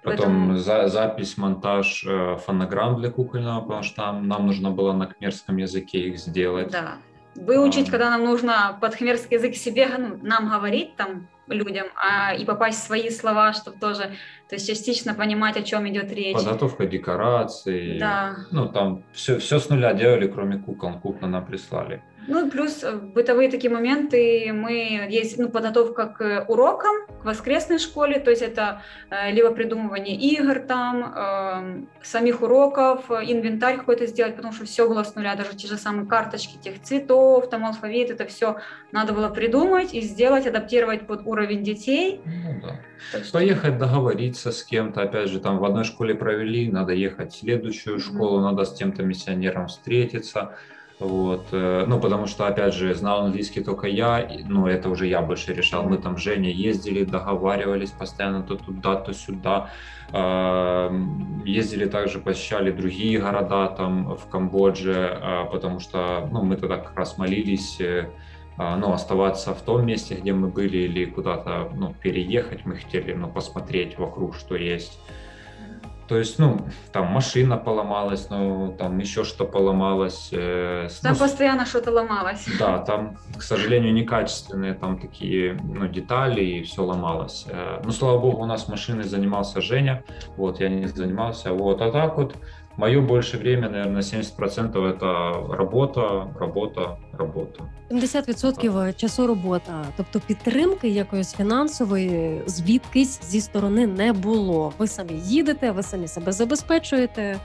Потом 0.03 0.25
Поэтому- 0.27 0.57
за- 0.57 0.87
запись, 0.87 1.37
монтаж 1.37 2.05
э, 2.07 2.37
фонограмм 2.37 2.95
для 2.99 3.09
кукольного, 3.11 3.61
потому 3.61 3.83
что 3.83 4.01
нам, 4.01 4.27
нам 4.27 4.45
нужно 4.47 4.71
было 4.71 4.93
на 4.93 5.07
кхмерском 5.07 5.57
языке 5.57 5.99
их 5.99 6.17
сделать. 6.17 6.71
Да. 6.71 6.93
Выучить, 7.35 7.89
А. 7.89 7.91
когда 7.91 8.09
нам 8.09 8.23
нужно 8.23 8.77
под 8.81 8.95
хмерский 8.95 9.35
язык 9.37 9.55
себе, 9.55 9.87
ну, 9.97 10.17
нам 10.21 10.49
говорить 10.49 10.95
там 10.95 11.27
людям, 11.47 11.87
а 11.95 12.33
и 12.33 12.45
попасть 12.45 12.79
в 12.79 12.83
свои 12.83 13.09
слова, 13.09 13.53
чтобы 13.53 13.77
тоже, 13.77 14.03
то 14.47 14.55
есть 14.55 14.67
частично 14.67 15.13
понимать, 15.13 15.57
о 15.57 15.63
чем 15.63 15.87
идет 15.89 16.11
речь. 16.11 16.35
Подготовка 16.35 16.85
декораций. 16.85 17.97
Да. 17.99 18.35
Ну, 18.51 18.67
там 18.67 19.03
все, 19.13 19.37
все 19.39 19.59
с 19.59 19.69
нуля 19.69 19.93
делали, 19.93 20.27
кроме 20.27 20.57
кукол. 20.59 20.93
Куклы 20.99 21.27
нам 21.27 21.45
прислали. 21.45 22.01
Ну 22.29 22.45
и 22.45 22.49
плюс 22.49 22.83
э, 22.83 22.95
бытовые 22.95 23.49
такие 23.49 23.71
моменты, 23.73 24.51
мы 24.53 25.07
есть 25.09 25.39
ну, 25.39 25.49
подготовка 25.49 26.05
к 26.05 26.45
урокам, 26.47 27.07
к 27.21 27.25
воскресной 27.25 27.79
школе, 27.79 28.19
то 28.19 28.29
есть 28.29 28.43
это 28.43 28.83
э, 29.09 29.31
либо 29.31 29.51
придумывание 29.51 30.15
игр 30.15 30.59
там, 30.59 31.03
эм, 31.03 31.89
самих 32.03 32.43
уроков, 32.43 33.09
э, 33.09 33.23
инвентарь 33.25 33.77
какой-то 33.77 34.05
сделать, 34.05 34.35
потому 34.35 34.53
что 34.53 34.65
все 34.65 34.87
было 34.87 35.03
с 35.03 35.15
нуля, 35.15 35.35
даже 35.35 35.55
те 35.55 35.67
же 35.67 35.75
самые 35.75 36.05
карточки 36.07 36.57
тех 36.57 36.79
цветов, 36.83 37.49
там 37.49 37.65
алфавит, 37.65 38.11
это 38.11 38.27
все 38.27 38.57
надо 38.91 39.13
было 39.13 39.29
придумать 39.29 39.95
и 39.95 40.01
сделать, 40.01 40.45
адаптировать 40.45 41.07
под 41.07 41.25
уровень 41.25 41.63
детей. 41.63 42.21
Ну, 42.25 42.61
да. 42.61 42.79
Так 43.11 43.23
что- 43.23 43.33
Поехать 43.39 43.79
договориться 43.79 44.51
с 44.51 44.63
кем-то, 44.63 45.01
опять 45.01 45.29
же, 45.29 45.39
там 45.39 45.57
в 45.57 45.65
одной 45.65 45.83
школе 45.83 46.13
провели, 46.13 46.71
надо 46.71 46.93
ехать 46.93 47.33
в 47.33 47.39
следующую 47.39 47.99
школу, 47.99 48.39
надо 48.39 48.65
с 48.65 48.73
тем-то 48.75 49.01
миссионером 49.01 49.65
встретиться. 49.67 50.55
Вот, 50.99 51.47
э, 51.53 51.85
ну, 51.87 51.97
потому 51.97 52.27
что, 52.27 52.45
опять 52.45 52.73
же, 52.73 52.93
знал 52.93 53.25
английский 53.25 53.61
только 53.63 53.87
я, 53.87 54.29
ну, 54.47 54.67
это 54.67 54.89
уже 54.89 55.07
я 55.07 55.21
больше 55.21 55.53
решал. 55.53 55.83
Мы 55.83 55.97
там, 55.97 56.17
Женя, 56.17 56.51
ездили, 56.51 57.05
договаривались 57.05 57.91
постоянно 57.91 58.43
то 58.43 58.55
туда, 58.55 58.95
то 58.95 59.13
сюда. 59.13 59.71
Э, 60.11 60.89
Ездили 61.45 61.85
также, 61.85 62.19
посещали 62.19 62.71
другие 62.71 63.19
города 63.19 63.67
там 63.67 64.15
в 64.15 64.27
Камбодже, 64.27 65.17
э, 65.21 65.45
потому 65.49 65.79
что, 65.79 66.27
ну, 66.31 66.43
мы 66.43 66.57
тогда 66.57 66.77
как 66.77 66.95
раз 66.97 67.17
молились, 67.17 67.81
ну, 68.57 68.91
оставаться 68.91 69.53
в 69.53 69.61
том 69.61 69.85
месте, 69.85 70.15
где 70.15 70.33
мы 70.33 70.49
были, 70.49 70.79
или 70.79 71.05
куда-то, 71.05 71.71
ну, 71.73 71.93
переехать. 71.93 72.65
Мы 72.65 72.75
хотели, 72.75 73.13
ну, 73.13 73.29
посмотреть 73.29 73.97
вокруг, 73.97 74.35
что 74.35 74.55
есть. 74.57 74.99
То 76.09 76.17
есть, 76.17 76.39
ну, 76.39 76.57
там 76.91 77.05
машина 77.05 77.57
поломалась, 77.57 78.29
ну, 78.31 78.75
там 78.79 78.97
еще 78.97 79.23
что 79.23 79.45
поломалось. 79.45 80.29
Э, 80.31 80.87
Там 81.03 81.13
ну, 81.13 81.19
постоянно 81.19 81.65
что-то 81.67 81.91
ломалось. 81.91 82.47
Да, 82.57 82.79
там, 82.79 83.17
к 83.37 83.43
сожалению, 83.43 83.93
некачественные 83.93 84.73
там 84.73 84.99
такие 84.99 85.53
ну, 85.63 85.87
детали, 85.87 86.43
и 86.43 86.63
все 86.63 86.83
ломалось. 86.83 87.45
Э, 87.47 87.81
Ну, 87.85 87.91
слава 87.91 88.17
богу, 88.19 88.41
у 88.41 88.45
нас 88.45 88.67
машиной 88.67 89.03
занимался 89.03 89.61
Женя, 89.61 90.03
вот, 90.35 90.59
я 90.59 90.69
не 90.69 90.87
занимался, 90.87 91.53
вот, 91.53 91.81
а 91.81 91.91
так 91.91 92.17
вот, 92.17 92.35
мое 92.78 93.00
больше 93.00 93.38
время, 93.38 93.68
наверное, 93.68 94.02
70% 94.02 94.86
это 94.86 95.56
работа, 95.56 96.28
работа, 96.40 96.98
работа. 97.18 97.64
70% 97.90 98.96
часу 98.96 99.26
робота, 99.26 99.84
тобто 99.96 100.20
підтримки 100.20 100.88
якоїсь 100.88 101.34
фінансової 101.34 102.42
звідкись 102.46 103.20
зі 103.24 103.40
сторони 103.40 103.86
не 103.86 104.12
було. 104.12 104.72
Ви 104.78 104.86
самі 104.86 105.12
їдете, 105.12 105.70
ви 105.70 105.82
самі 105.82 106.08
себе 106.08 106.32
забезпечуєте. 106.32 107.40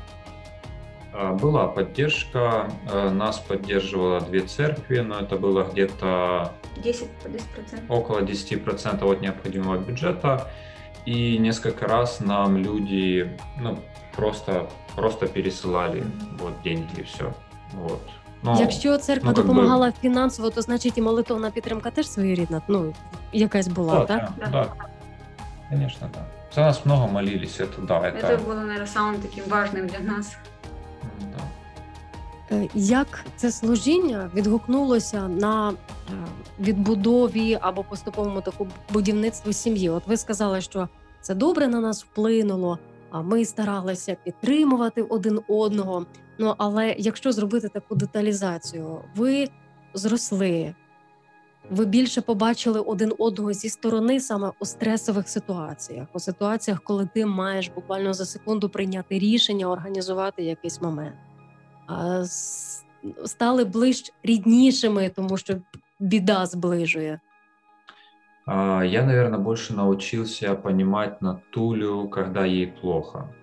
А, 1.11 1.33
Была 1.33 1.67
поддержка, 1.73 2.69
э, 2.93 3.09
нас 3.09 3.39
поддерживало 3.39 4.19
две 4.19 4.41
церкви, 4.41 5.01
но 5.01 5.15
это 5.15 5.39
было 5.39 5.63
где-то 5.71 6.51
10 6.83 7.07
по 7.23 7.29
10%. 7.29 7.81
около 7.89 8.21
10% 8.21 9.09
от 9.09 9.21
необходимого 9.21 9.77
бюджета. 9.77 10.45
И 11.07 11.39
несколько 11.39 11.87
раз 11.87 12.21
нам 12.21 12.57
люди 12.57 13.31
ну, 13.59 13.77
просто, 14.15 14.67
просто 14.95 15.25
пересылали 15.27 16.03
вот, 16.39 16.53
деньги 16.63 16.99
и 16.99 17.01
все. 17.03 17.33
Вот. 17.73 17.99
Но, 18.43 18.57
Якщо 18.59 18.97
церква 18.97 19.29
ну, 19.29 19.35
как 19.35 19.45
би- 19.45 19.53
допомагала 19.53 19.91
фінансово, 20.01 20.49
то 20.49 20.61
значить 20.61 20.97
і 20.97 21.01
молитовна 21.01 21.51
підтримка 21.51 21.91
теж 21.91 22.09
своєрідна. 22.09 22.61
Ну 22.67 22.93
якась 23.33 23.67
була, 23.67 23.93
да, 23.99 24.05
так? 24.05 24.31
да, 24.39 24.47
да. 24.51 24.73
Конечно, 25.69 26.09
да. 26.13 26.25
За 26.55 26.61
нас 26.61 26.85
много 26.85 27.07
молились, 27.07 27.59
это 27.59 27.85
да, 27.85 27.99
это, 28.01 28.17
Это 28.17 28.37
было, 28.45 28.55
наверное, 28.55 28.87
самым 28.87 29.15
таким 29.21 29.43
важным 29.49 29.85
для 29.87 29.99
нас. 29.99 30.37
да. 31.19 31.43
Е, 32.55 32.67
Як 32.73 33.25
це 33.35 33.51
служіння 33.51 34.29
відгукнулося 34.35 35.27
на 35.27 35.69
е, 35.69 35.73
відбудові 36.59 37.57
або 37.61 37.83
поступовому 37.83 38.41
таку 38.41 38.67
будівництву 38.89 39.53
сім'ї? 39.53 39.89
От 39.89 40.07
ви 40.07 40.17
сказали, 40.17 40.61
що 40.61 40.87
це 41.21 41.35
добре 41.35 41.67
на 41.67 41.79
нас 41.79 42.03
вплинуло, 42.03 42.79
а 42.81 42.92
ми 43.22 43.44
старалися 43.44 44.16
підтримувати 44.24 45.02
один 45.02 45.40
одного. 45.48 46.06
Ну 46.38 46.54
але 46.58 46.94
якщо 46.98 47.32
зробити 47.32 47.68
таку 47.68 47.94
деталізацію, 47.94 48.98
ви 49.16 49.48
зросли, 49.94 50.74
ви 51.70 51.84
більше 51.84 52.20
побачили 52.20 52.80
один 52.80 53.12
одного 53.18 53.52
зі 53.52 53.68
сторони 53.68 54.20
саме 54.20 54.52
у 54.60 54.64
стресових 54.64 55.28
ситуаціях, 55.28 56.08
у 56.12 56.18
ситуаціях, 56.20 56.82
коли 56.82 57.08
ти 57.14 57.26
маєш 57.26 57.68
буквально 57.68 58.14
за 58.14 58.26
секунду 58.26 58.68
прийняти 58.68 59.18
рішення, 59.18 59.66
організувати 59.66 60.42
якийсь 60.42 60.82
момент. 60.82 61.16
А, 61.86 62.24
Стали 63.24 63.64
ближч 63.64 64.12
ріднішими, 64.22 65.08
тому 65.08 65.36
що 65.36 65.54
біда 66.00 66.46
зближує. 66.46 67.20
А, 68.46 68.82
Я, 68.82 69.04
наверное, 69.04 69.38
больше 69.38 69.74
научился 69.74 70.54
понимать 70.54 71.20
Натулю, 71.20 72.08
когда 72.08 72.44
ей 72.44 72.66
плохо. 72.66 73.34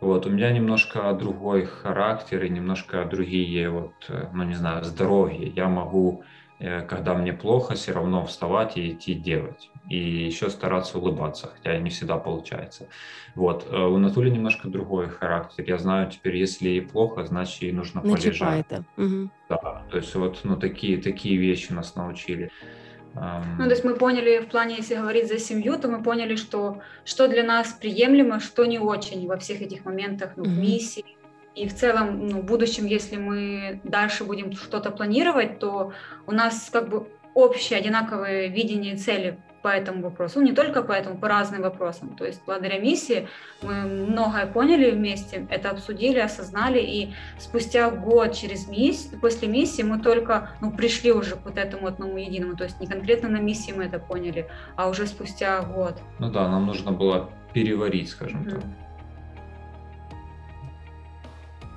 Вот, 0.00 0.26
у 0.26 0.30
меня 0.30 0.50
немножко 0.50 1.12
другой 1.12 1.66
характер 1.66 2.44
и 2.44 2.48
немножко 2.48 3.04
другие, 3.04 3.68
вот, 3.70 3.92
э, 4.08 4.28
ну, 4.32 4.44
не 4.44 4.54
знаю, 4.54 4.82
здоровье. 4.84 5.46
Я 5.48 5.68
могу, 5.68 6.24
э, 6.58 6.80
когда 6.82 7.14
мне 7.14 7.34
плохо, 7.34 7.74
все 7.74 7.92
равно 7.92 8.24
вставать 8.24 8.78
и 8.78 8.92
идти 8.92 9.14
делать. 9.14 9.70
И 9.90 9.98
еще 9.98 10.48
стараться 10.48 10.98
улыбаться, 10.98 11.48
хотя 11.48 11.78
не 11.78 11.90
всегда 11.90 12.16
получается. 12.16 12.88
Вот, 13.34 13.66
э, 13.70 13.76
у 13.76 13.98
Натули 13.98 14.30
немножко 14.30 14.68
другой 14.68 15.08
характер. 15.08 15.64
Я 15.66 15.76
знаю 15.78 16.10
теперь, 16.10 16.36
если 16.36 16.70
ей 16.70 16.82
плохо, 16.82 17.24
значит, 17.26 17.62
ей 17.62 17.72
нужно 17.72 18.00
Не 18.00 18.14
полежать. 18.14 18.66
Угу. 18.96 19.30
Да, 19.50 19.86
то 19.90 19.96
есть 19.98 20.14
вот, 20.14 20.40
ну, 20.44 20.56
такие, 20.56 20.96
такие 20.96 21.36
вещи 21.36 21.72
нас 21.72 21.94
научили. 21.94 22.50
Ну, 23.14 23.64
то 23.64 23.70
есть 23.70 23.84
мы 23.84 23.94
поняли 23.94 24.38
в 24.38 24.48
плане, 24.48 24.76
если 24.76 24.94
говорить 24.94 25.28
за 25.28 25.38
семью, 25.38 25.78
то 25.78 25.88
мы 25.88 26.02
поняли, 26.02 26.36
что, 26.36 26.80
что 27.04 27.28
для 27.28 27.42
нас 27.42 27.72
приемлемо, 27.72 28.40
что 28.40 28.64
не 28.64 28.78
очень 28.78 29.26
во 29.26 29.36
всех 29.36 29.62
этих 29.62 29.84
моментах, 29.84 30.32
ну, 30.36 30.44
в 30.44 30.58
миссии. 30.58 31.04
И 31.56 31.68
в 31.68 31.74
целом, 31.74 32.28
ну, 32.28 32.40
в 32.40 32.44
будущем, 32.44 32.86
если 32.86 33.16
мы 33.16 33.80
дальше 33.84 34.24
будем 34.24 34.52
что-то 34.52 34.90
планировать, 34.90 35.58
то 35.58 35.92
у 36.26 36.32
нас 36.32 36.70
как 36.72 36.88
бы 36.88 37.08
общее, 37.34 37.78
одинаковое 37.78 38.46
видение 38.46 38.96
цели 38.96 39.38
по 39.62 39.68
этому 39.68 40.02
вопросу. 40.02 40.40
Ну, 40.40 40.46
не 40.46 40.52
только 40.52 40.82
по 40.82 40.92
этому, 40.92 41.18
по 41.18 41.28
разным 41.28 41.62
вопросам. 41.62 42.16
То 42.16 42.24
есть 42.24 42.42
благодаря 42.46 42.78
миссии 42.78 43.28
мы 43.62 43.74
многое 43.84 44.46
поняли 44.46 44.90
вместе, 44.90 45.46
это 45.50 45.70
обсудили, 45.70 46.18
осознали, 46.18 46.80
и 46.80 47.12
спустя 47.38 47.90
год 47.90 48.34
через 48.34 48.68
миссию, 48.68 49.20
после 49.20 49.48
миссии 49.48 49.82
мы 49.82 49.98
только 49.98 50.50
ну, 50.60 50.72
пришли 50.72 51.12
уже 51.12 51.36
к 51.36 51.44
вот 51.44 51.58
этому 51.58 51.86
одному 51.86 52.16
единому. 52.18 52.56
То 52.56 52.64
есть 52.64 52.80
не 52.80 52.86
конкретно 52.86 53.28
на 53.28 53.40
миссии 53.40 53.72
мы 53.72 53.84
это 53.84 53.98
поняли, 53.98 54.46
а 54.76 54.88
уже 54.88 55.06
спустя 55.06 55.62
год. 55.62 56.00
Ну 56.18 56.30
да, 56.30 56.48
нам 56.48 56.66
нужно 56.66 56.92
было 56.92 57.30
переварить, 57.52 58.08
скажем 58.08 58.40
Мгм. 58.40 58.50
так. 58.50 58.60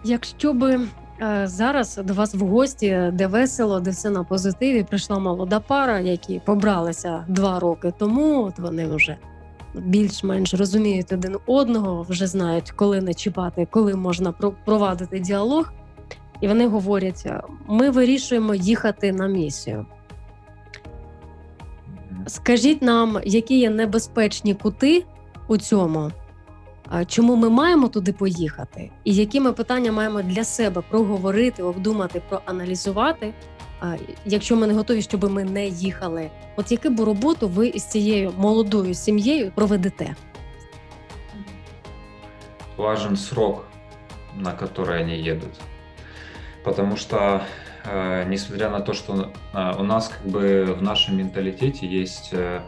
Якщо 0.04 0.54
би 0.54 0.80
зараз 1.44 2.00
до 2.04 2.14
вас 2.14 2.36
в 2.36 2.46
гості, 2.46 3.10
де 3.14 3.28
весело, 3.28 3.80
де 3.80 3.92
все 3.92 4.10
на 4.10 4.24
позитиві, 4.24 4.84
прийшла 4.84 5.20
молода 5.20 5.60
пара, 5.60 6.00
які 6.00 6.42
побралися 6.46 7.26
два 7.28 7.60
роки 7.60 7.94
тому, 7.98 8.44
от 8.44 8.60
вони 8.60 8.88
вже 8.88 9.18
більш-менш 9.76 10.54
розуміють 10.54 11.12
один 11.12 11.38
одного, 11.46 12.02
вже 12.10 12.28
знають, 12.28 12.72
коли 12.72 13.02
не 13.02 13.14
чіпати, 13.14 13.68
коли 13.72 13.96
можна 13.96 14.32
про- 14.32 14.54
провадити 14.66 15.20
діалог. 15.20 15.74
І 16.42 16.48
вони 16.48 16.68
говорять: 16.68 17.28
ми 17.68 17.90
вирішуємо 17.90 18.56
їхати 18.56 19.12
на 19.12 19.28
місію. 19.28 19.86
Скажіть 22.28 22.82
нам, 22.82 23.20
які 23.24 23.60
є 23.60 23.70
небезпечні 23.70 24.54
кути 24.54 25.06
у 25.48 25.58
цьому, 25.58 26.12
чому 27.07 27.37
ми 27.37 27.51
маємо 27.51 27.89
туди 27.89 28.13
поїхати, 28.13 28.91
і 29.05 29.15
які 29.15 29.41
ми 29.41 29.53
питання 29.53 29.93
маємо 29.93 30.23
для 30.23 30.45
себе 30.45 30.83
проговорити, 30.91 31.63
обдумати, 31.63 32.23
проаналізувати, 32.29 33.35
а, 33.81 33.95
якщо 34.25 34.57
ми 34.57 34.67
не 34.67 34.75
готові, 34.75 35.03
щоб 35.03 35.31
ми 35.31 35.45
не 35.45 35.67
їхали. 35.67 36.31
От 36.57 36.73
яку 36.73 37.05
роботу 37.05 37.49
ви 37.49 37.69
із 37.69 37.85
цією 37.85 38.33
молодою 38.39 38.95
сім'єю 38.95 39.53
проведете? 39.55 40.15
Важен 42.77 43.17
срок, 43.17 43.65
на 44.37 44.53
который 44.53 45.03
они 45.03 45.31
едут. 45.31 45.51
Потому 46.65 46.97
что, 46.97 47.43
э, 47.85 48.25
несмотря 48.29 48.71
на 48.71 48.81
то, 48.81 48.93
что 48.93 49.33
э, 49.55 49.81
у 49.81 49.83
нас 49.83 50.09
как 50.09 50.27
бы 50.33 50.75
в 50.79 50.83
нашем 50.83 51.17
менталитете 51.17 51.87
есть 51.87 52.31
э, 52.33 52.61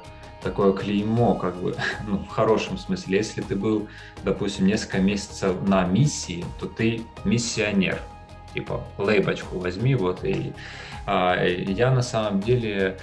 такое 0.46 0.74
клеймо, 0.74 1.34
как 1.34 1.56
бы, 1.56 1.76
ну, 2.08 2.20
в 2.20 2.28
хорошем 2.28 2.78
смысле. 2.78 3.18
Если 3.18 3.42
ты 3.42 3.56
был, 3.56 3.88
допустим, 4.24 4.68
несколько 4.68 5.00
месяцев 5.00 5.56
на 5.68 5.84
миссии, 5.86 6.46
то 6.60 6.68
ты 6.68 7.02
миссионер. 7.26 8.00
Типа, 8.54 8.82
лейбочку 8.98 9.60
возьми, 9.60 9.96
вот, 9.96 10.24
и 10.24 10.54
а, 11.06 11.44
я 11.44 11.92
на 11.92 12.02
самом 12.02 12.40
деле, 12.40 12.98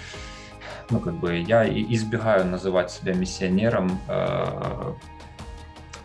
ну, 0.88 1.00
как 1.00 1.14
бы, 1.14 1.36
я 1.36 1.68
избегаю 1.68 2.46
называть 2.46 2.90
себя 2.90 3.12
миссионером, 3.12 4.00
э, 4.08 4.92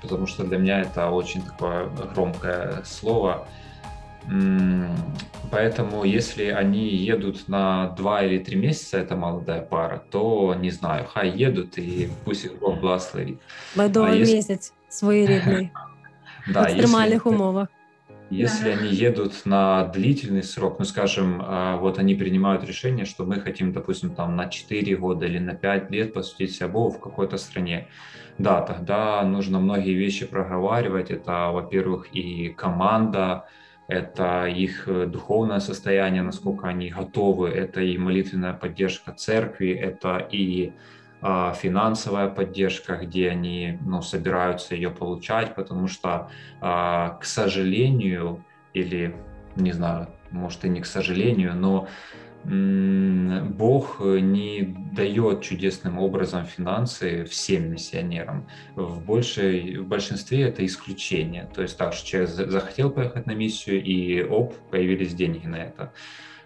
потому 0.02 0.28
что 0.28 0.44
для 0.44 0.58
меня 0.58 0.82
это 0.82 1.10
очень 1.10 1.42
такое 1.44 1.88
громкое 2.14 2.84
слово. 2.84 3.48
М, 4.31 4.89
Поэтому, 5.51 6.05
если 6.05 6.45
они 6.47 6.89
едут 6.89 7.49
на 7.49 7.89
два 7.97 8.23
или 8.23 8.39
три 8.39 8.57
месяца, 8.57 8.99
это 8.99 9.17
молодая 9.17 9.61
пара, 9.61 10.03
то 10.11 10.55
не 10.55 10.71
знаю, 10.71 11.05
хай 11.13 11.29
едут 11.31 11.79
и 11.79 12.09
пусть 12.25 12.45
их 12.47 12.59
Бог 12.59 12.81
благословит. 12.81 13.39
Медовий 13.77 14.11
А 14.13 14.15
якщо- 14.15 14.37
місяць 14.37 14.73
своєрідний 14.89 15.71
в 16.47 16.53
Да, 16.53 16.63
екстремальних 16.63 17.27
если, 17.27 17.31
умовах. 17.37 17.69
если 18.31 18.71
они 18.71 18.89
едут 19.09 19.43
на 19.47 19.93
длительный 19.97 20.43
срок, 20.43 20.77
ну, 20.79 20.85
скажем, 20.85 21.43
а, 21.43 21.77
вот 21.77 21.99
они 21.99 22.15
принимают 22.15 22.65
решение, 22.65 23.05
что 23.05 23.25
мы 23.25 23.41
хотим, 23.45 23.73
допустим, 23.73 24.11
там 24.15 24.37
на 24.37 24.49
4 24.49 24.97
года 24.97 25.27
или 25.27 25.39
на 25.41 25.55
5 25.55 25.91
лет 25.91 26.15
посвятить 26.15 26.55
себя 26.57 26.69
Богу 26.69 26.91
в 26.91 27.01
какой-то 27.01 27.37
стране, 27.39 27.87
да, 28.39 28.61
тогда 28.63 29.23
нужно 29.23 29.61
многие 29.61 29.95
вещи 29.95 30.27
проговаривать. 30.27 31.11
Это, 31.11 31.51
во-первых, 31.53 32.07
и 32.17 32.49
команда, 32.57 33.43
это 33.88 34.46
их 34.48 34.88
э, 34.88 35.06
духовное 35.06 35.60
состояние, 35.60 36.22
насколько 36.22 36.68
они 36.68 36.90
готовы, 36.90 37.50
это 37.50 37.82
и 37.82 37.98
молитвенная 37.98 38.54
поддержка 38.54 39.14
церкви, 39.14 39.72
это 39.72 40.18
и 40.18 40.74
а, 41.20 41.54
финансовая 41.54 42.30
поддержка, 42.30 42.96
где 42.98 43.30
они 43.30 43.80
ну, 43.82 44.02
собираются 44.02 44.76
ее 44.76 44.92
получать, 44.92 45.56
потому 45.56 45.88
что, 45.88 46.30
а, 46.62 47.18
к 47.20 47.26
сожалению, 47.26 48.44
или 48.74 49.16
не 49.56 49.72
знаю, 49.72 50.10
может 50.30 50.64
и 50.66 50.70
не 50.70 50.82
к 50.82 50.86
сожалению, 50.86 51.56
но 51.56 51.88
Бог 52.48 54.00
не 54.00 54.74
дает 54.94 55.42
чудесным 55.42 56.00
образом 56.00 56.46
финансы 56.46 57.26
всем 57.26 57.72
миссионерам. 57.72 58.48
В, 58.76 59.04
большей, 59.04 59.78
в 59.78 59.86
большинстве 59.86 60.44
это 60.44 60.66
исключение. 60.66 61.50
То 61.54 61.62
есть 61.62 61.78
так, 61.78 61.94
что 61.94 62.08
человек 62.08 62.30
захотел 62.30 62.90
поехать 62.90 63.26
на 63.26 63.32
миссию, 63.32 63.84
и 63.84 64.24
оп, 64.24 64.56
появились 64.72 65.14
деньги 65.14 65.46
на 65.46 65.58
это. 65.58 65.92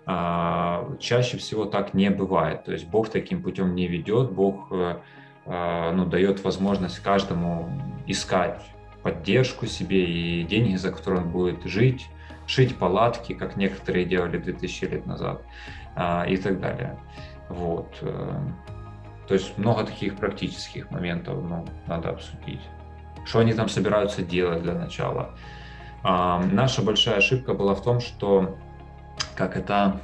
А, 0.07 0.97
чаще 0.99 1.37
всего 1.37 1.65
так 1.65 1.93
не 1.93 2.09
бывает. 2.09 2.63
То 2.63 2.71
есть 2.71 2.87
Бог 2.87 3.09
таким 3.09 3.43
путем 3.43 3.75
не 3.75 3.87
ведет, 3.87 4.31
Бог 4.31 4.71
э, 4.71 4.97
а, 5.45 5.91
ну, 5.93 6.07
дает 6.07 6.43
возможность 6.43 6.97
каждому 6.99 7.69
искать 8.07 8.59
поддержку 9.03 9.67
себе 9.67 10.03
и 10.03 10.43
деньги, 10.43 10.75
за 10.77 10.91
которые 10.91 11.21
он 11.21 11.29
будет 11.29 11.63
жить, 11.65 12.07
шить 12.47 12.75
палатки, 12.75 13.33
как 13.33 13.55
некоторые 13.55 14.05
делали 14.05 14.39
2000 14.39 14.85
лет 14.85 15.05
назад 15.05 15.43
и 16.27 16.37
так 16.37 16.59
далее. 16.59 16.97
Вот. 17.51 17.97
Э, 18.01 18.39
то 19.27 19.33
есть 19.33 19.57
много 19.57 19.85
таких 19.85 20.15
практических 20.15 20.89
моментов 20.91 21.41
ну, 21.41 21.65
надо 21.87 22.09
обсудить. 22.09 22.61
Что 23.25 23.39
они 23.39 23.53
там 23.53 23.69
собираются 23.69 24.23
делать 24.23 24.63
для 24.63 24.73
начала. 24.73 25.31
А, 26.03 26.43
наша 26.51 26.81
большая 26.81 27.17
ошибка 27.17 27.53
была 27.53 27.75
в 27.75 27.83
том, 27.83 27.99
что 27.99 28.57
как 29.35 29.55
это, 29.55 30.01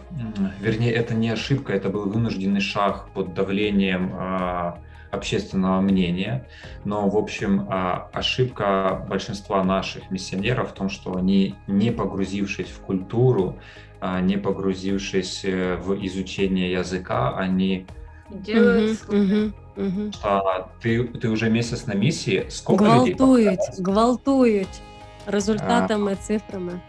вернее, 0.60 0.92
это 0.92 1.14
не 1.16 1.30
ошибка, 1.30 1.74
это 1.74 1.90
был 1.90 2.10
вынужденный 2.10 2.62
шаг 2.62 3.10
под 3.14 3.34
давлением 3.34 4.14
а, 4.14 4.80
общественного 5.12 5.82
мнения. 5.82 6.46
Но, 6.86 7.10
в 7.10 7.18
общем, 7.18 7.68
а, 7.70 8.10
ошибка 8.14 9.06
большинства 9.10 9.64
наших 9.64 10.12
миссионеров 10.12 10.72
в 10.72 10.74
том, 10.74 10.90
что 10.90 11.16
они, 11.16 11.56
не 11.68 11.92
погрузившись 11.92 12.70
в 12.70 12.80
культуру, 12.82 13.58
а, 13.58 13.62
не 14.02 14.38
погрузившись 14.38 15.46
э, 15.46 15.76
в 15.76 15.94
изучение 16.06 16.72
языка, 16.72 17.36
они 17.38 17.86
делают 18.30 19.00
угу, 19.08 20.12
А, 20.24 20.70
ты, 20.82 21.04
ты 21.04 21.30
уже 21.30 21.50
месяц 21.50 21.86
на 21.86 21.94
миссии, 21.94 22.48
сколько 22.50 22.84
гвалтують, 22.84 23.60
людей? 23.60 23.84
Гвалтують 23.84 24.82
результатами, 25.28 26.14
а, 26.14 26.16
цифрами. 26.16 26.82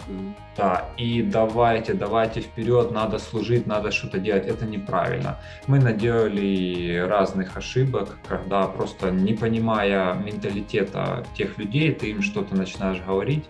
Да, 0.57 0.85
и 0.97 1.23
давайте, 1.23 1.95
давайте 1.95 2.41
вперед, 2.41 2.93
надо 2.93 3.19
служить, 3.19 3.67
надо 3.67 3.91
что-то 3.91 4.19
делать. 4.19 4.47
Это 4.47 4.65
неправильно. 4.65 5.39
Мы 5.67 5.81
наделали 5.81 7.05
разных 7.09 7.57
ошибок, 7.57 8.17
когда 8.29 8.67
просто 8.67 9.11
не 9.11 9.35
понимая 9.35 10.15
менталитета 10.15 11.25
тех 11.37 11.59
людей, 11.59 11.93
ты 11.93 12.11
им 12.11 12.23
что-то 12.23 12.57
начинаешь 12.57 13.01
говорить. 13.07 13.45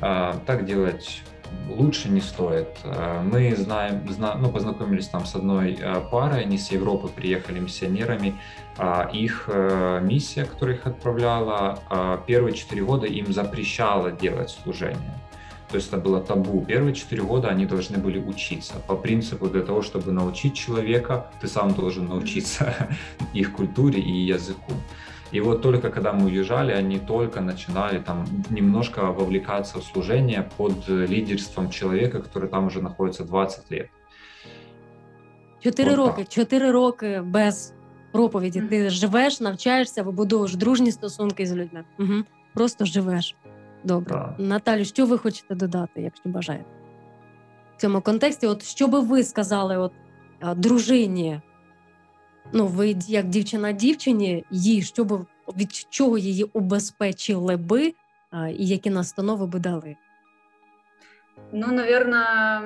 А, 0.00 0.34
так 0.46 0.64
делать 0.64 1.22
лучше 1.68 2.08
не 2.08 2.20
стоит. 2.20 2.68
Э, 2.84 3.22
мы 3.22 3.54
знаем, 3.56 4.02
ну, 4.40 4.50
познакомились 4.50 5.08
там 5.08 5.24
с 5.24 5.34
одной 5.34 5.78
э, 5.80 6.00
парой, 6.10 6.42
они 6.42 6.58
с 6.58 6.70
Европы 6.70 7.08
приехали 7.08 7.60
миссионерами. 7.60 8.34
А 8.76 9.10
их 9.12 9.44
э, 9.48 10.00
миссия, 10.02 10.44
которая 10.44 10.76
их 10.76 10.86
отправляла, 10.86 11.80
первые 12.26 12.54
четыре 12.54 12.84
года 12.84 13.06
им 13.06 13.32
запрещала 13.32 14.12
делать 14.12 14.50
служение. 14.50 15.18
То 15.68 15.76
есть 15.76 15.88
это 15.88 15.98
было 15.98 16.20
табу. 16.20 16.64
Первые 16.64 16.94
четыре 16.94 17.22
года 17.22 17.48
они 17.48 17.66
должны 17.66 17.98
были 17.98 18.18
учиться. 18.18 18.74
По 18.86 18.96
принципу, 18.96 19.48
для 19.48 19.62
того, 19.62 19.82
чтобы 19.82 20.12
научить 20.12 20.54
человека, 20.54 21.30
ты 21.40 21.48
сам 21.48 21.74
должен 21.74 22.06
научиться 22.06 22.88
их 23.34 23.52
культуре 23.52 24.00
и 24.00 24.12
языку. 24.12 24.72
И 25.32 25.40
вот 25.40 25.62
только 25.62 25.90
когда 25.90 26.12
мы 26.12 26.26
уезжали, 26.26 26.72
они 26.72 26.98
только 26.98 27.40
начинали 27.40 27.98
там 27.98 28.24
немножко 28.50 29.12
вовлекаться 29.12 29.78
в 29.78 29.84
служение 29.84 30.48
под 30.56 30.88
лидерством 30.88 31.70
человека, 31.70 32.18
который 32.18 32.48
там 32.48 32.66
уже 32.66 32.80
находится 32.80 33.24
20 33.24 33.70
лет. 33.70 33.88
Чотири 35.60 35.90
вот 35.90 35.96
роки, 35.96 36.24
чотири 36.24 36.70
роки 36.70 37.20
без 37.24 37.74
проповіді. 38.12 38.60
Ти 38.60 38.90
живеш, 38.90 39.40
навчаєшся, 39.40 40.02
вибудовуєш 40.02 40.56
дружні 40.56 40.92
стосунки 40.92 41.46
з 41.46 41.54
людьми. 41.54 41.84
Угу. 41.98 42.14
Просто 42.54 42.84
живеш. 42.84 43.36
Добре. 43.84 44.14
Да. 44.14 44.44
Наталю, 44.44 44.84
що 44.84 45.06
ви 45.06 45.18
хочете 45.18 45.54
додати, 45.54 46.02
якщо 46.02 46.28
бажаєте? 46.28 46.64
В 47.76 47.80
цьому 47.80 48.00
контексті, 48.00 48.46
от 48.46 48.62
що 48.62 48.88
би 48.88 49.00
ви 49.00 49.24
сказали, 49.24 49.76
от 49.76 49.92
дружині 50.56 51.40
ну 52.51 52.67
ви 52.67 52.95
як 53.07 53.27
дівчина 53.27 53.71
дівчині, 53.71 54.45
їй 54.51 54.81
що 54.81 55.03
би 55.03 55.25
від 55.57 55.73
чого 55.89 56.17
її 56.17 56.43
убезпечили 56.43 57.57
би, 57.57 57.93
і 58.57 58.67
які 58.67 58.89
настанови 58.89 59.45
би 59.45 59.59
дали? 59.59 59.95
Ну, 61.51 61.67
наверное, 61.67 62.61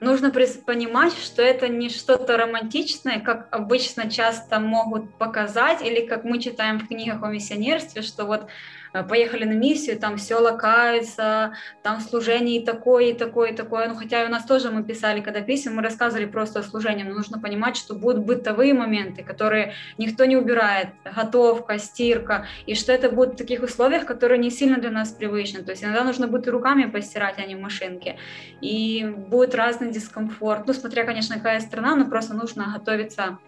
нужно 0.00 0.30
понимать, 0.66 1.12
что 1.12 1.42
это 1.42 1.68
не 1.68 1.88
что-то 1.88 2.36
романтичное, 2.36 3.20
как 3.20 3.48
обычно 3.50 4.10
часто 4.10 4.60
могут 4.60 5.18
показать, 5.18 5.82
или 5.82 6.06
как 6.06 6.24
мы 6.24 6.38
читаем 6.38 6.78
в 6.78 6.88
книгах 6.88 7.22
о 7.22 7.28
миссионерстве, 7.28 8.02
что 8.02 8.26
вот 8.26 8.48
Э, 8.81 8.81
поехали 9.01 9.45
на 9.45 9.53
миссию, 9.53 9.97
там 9.97 10.17
все 10.17 10.35
лакается, 10.35 11.53
там 11.81 11.99
служение 11.99 12.61
и 12.61 12.65
такое, 12.65 13.05
и 13.05 13.13
такое, 13.13 13.51
и 13.51 13.55
такое. 13.55 13.87
Ну, 13.87 13.95
хотя 13.95 14.25
у 14.25 14.29
нас 14.29 14.45
тоже 14.45 14.69
мы 14.69 14.83
писали, 14.83 15.21
когда 15.21 15.41
писем, 15.41 15.75
мы 15.75 15.81
рассказывали 15.81 16.25
просто 16.25 16.59
о 16.59 16.63
служении, 16.63 17.03
но 17.03 17.15
нужно 17.15 17.39
понимать, 17.39 17.75
что 17.75 17.95
будут 17.95 18.23
бытовые 18.23 18.73
моменты, 18.73 19.23
которые 19.23 19.73
никто 19.97 20.25
не 20.25 20.37
убирает, 20.37 20.89
готовка, 21.03 21.79
стирка, 21.79 22.45
и 22.67 22.75
что 22.75 22.91
это 22.91 23.09
будет 23.09 23.33
в 23.33 23.37
таких 23.37 23.63
условиях, 23.63 24.05
которые 24.05 24.37
не 24.37 24.51
сильно 24.51 24.77
для 24.77 24.91
нас 24.91 25.11
привычны. 25.11 25.63
То 25.63 25.71
есть 25.71 25.83
иногда 25.83 26.03
нужно 26.03 26.27
будет 26.27 26.47
руками 26.47 26.83
постирать, 26.83 27.39
а 27.39 27.45
не 27.45 27.55
в 27.55 27.59
машинке. 27.59 28.17
И 28.61 29.05
будет 29.05 29.55
разный 29.55 29.91
дискомфорт. 29.91 30.67
Ну, 30.67 30.73
смотря, 30.73 31.03
конечно, 31.03 31.35
какая 31.35 31.59
страна, 31.61 31.95
но 31.95 32.05
просто 32.05 32.33
нужно 32.35 32.73
готовиться 32.77 33.39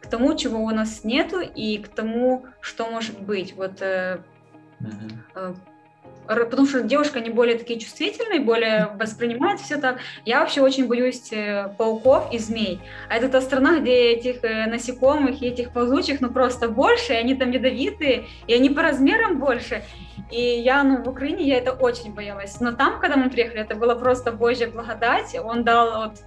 к 0.00 0.08
тому, 0.08 0.34
чего 0.36 0.62
у 0.62 0.70
нас 0.70 1.04
нету, 1.04 1.40
и 1.40 1.78
к 1.78 1.88
тому, 1.88 2.46
что 2.60 2.88
может 2.90 3.20
быть. 3.20 3.54
Вот 3.56 3.80
э, 3.80 4.18
Угу. 4.86 5.56
Потому 6.26 6.66
что 6.66 6.82
девушка 6.82 7.20
не 7.20 7.30
более 7.30 7.56
такие 7.56 7.78
чувствительные, 7.78 8.40
более 8.40 8.90
воспринимает 8.98 9.60
все 9.60 9.76
так. 9.76 9.98
Я 10.24 10.40
вообще 10.40 10.60
очень 10.60 10.88
боюсь 10.88 11.32
э, 11.32 11.68
пауков 11.78 12.32
и 12.32 12.38
змей. 12.38 12.80
А 13.08 13.16
это 13.16 13.28
та 13.28 13.40
страна, 13.40 13.78
где 13.78 14.10
этих 14.12 14.42
э, 14.42 14.66
насекомых 14.66 15.40
и 15.40 15.46
этих 15.46 15.72
ползучих 15.72 16.20
ну 16.20 16.30
просто 16.30 16.68
больше, 16.68 17.12
и 17.12 17.16
они 17.16 17.36
там 17.36 17.52
ядовитые, 17.52 18.26
и 18.48 18.54
они 18.54 18.70
по 18.70 18.82
размерам 18.82 19.38
больше. 19.38 19.84
И 20.32 20.40
я, 20.40 20.82
ну, 20.82 21.04
в 21.04 21.08
Украине 21.08 21.44
я 21.44 21.58
это 21.58 21.72
очень 21.72 22.12
боялась. 22.12 22.60
Но 22.60 22.72
там, 22.72 22.98
когда 22.98 23.16
мы 23.16 23.30
приехали, 23.30 23.60
это 23.60 23.76
было 23.76 23.94
просто 23.94 24.32
Божья 24.32 24.66
благодать. 24.66 25.36
Он 25.40 25.62
дал 25.62 26.08
вот 26.08 26.18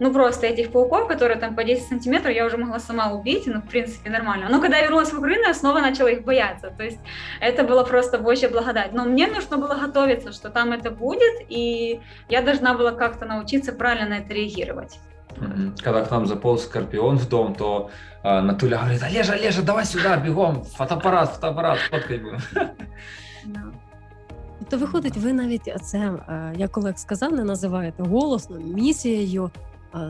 ну, 0.00 0.12
просто 0.12 0.46
этих 0.46 0.72
пауков, 0.72 1.08
которые 1.08 1.38
там 1.38 1.54
по 1.54 1.64
10 1.64 1.88
сантиметров, 1.88 2.34
я 2.34 2.46
уже 2.46 2.56
могла 2.56 2.78
сама 2.78 3.12
убить, 3.12 3.44
ну, 3.46 3.60
в 3.60 3.68
принципе, 3.68 4.10
нормально. 4.10 4.48
Но 4.50 4.60
когда 4.60 4.76
я 4.76 4.82
вернулась 4.82 5.12
в 5.12 5.18
Украину, 5.18 5.44
я 5.46 5.54
снова 5.54 5.80
начала 5.80 6.08
их 6.08 6.24
бояться. 6.24 6.70
То 6.76 6.84
есть 6.84 6.98
это 7.40 7.64
было 7.64 7.82
просто 7.84 8.18
Божья 8.18 8.48
благодать. 8.48 8.92
Но 8.92 9.04
мне 9.04 9.26
нужно 9.26 9.56
было 9.56 9.74
готовиться, 9.74 10.32
что 10.32 10.50
там 10.50 10.72
это 10.72 10.90
будет, 10.90 11.34
и 11.48 12.00
я 12.28 12.42
должна 12.42 12.74
была 12.74 12.92
как-то 12.92 13.26
научиться 13.26 13.72
правильно 13.72 14.08
на 14.08 14.18
это 14.18 14.34
реагировать. 14.34 14.98
Когда 15.82 16.02
к 16.04 16.10
нам 16.10 16.26
заполз 16.26 16.64
скорпион 16.64 17.18
в 17.18 17.28
дом, 17.28 17.54
то 17.54 17.90
э, 18.22 18.40
Натуля 18.40 18.78
говорит, 18.78 19.02
Олежа, 19.02 19.34
Олежа, 19.34 19.62
давай 19.62 19.84
сюда, 19.84 20.16
бегом, 20.16 20.64
фотоаппарат, 20.64 21.34
фотоаппарат, 21.34 21.78
фоткай 21.78 22.18
будем. 22.18 22.40
То 24.70 24.78
виходить, 24.78 25.16
ви 25.16 25.32
навіть 25.32 25.74
це, 25.82 26.12
як 26.56 26.78
Олег 26.78 26.98
сказав, 26.98 27.32
не 27.32 27.44
називаєте 27.44 28.02
голосно 28.02 28.56
місією, 28.58 29.50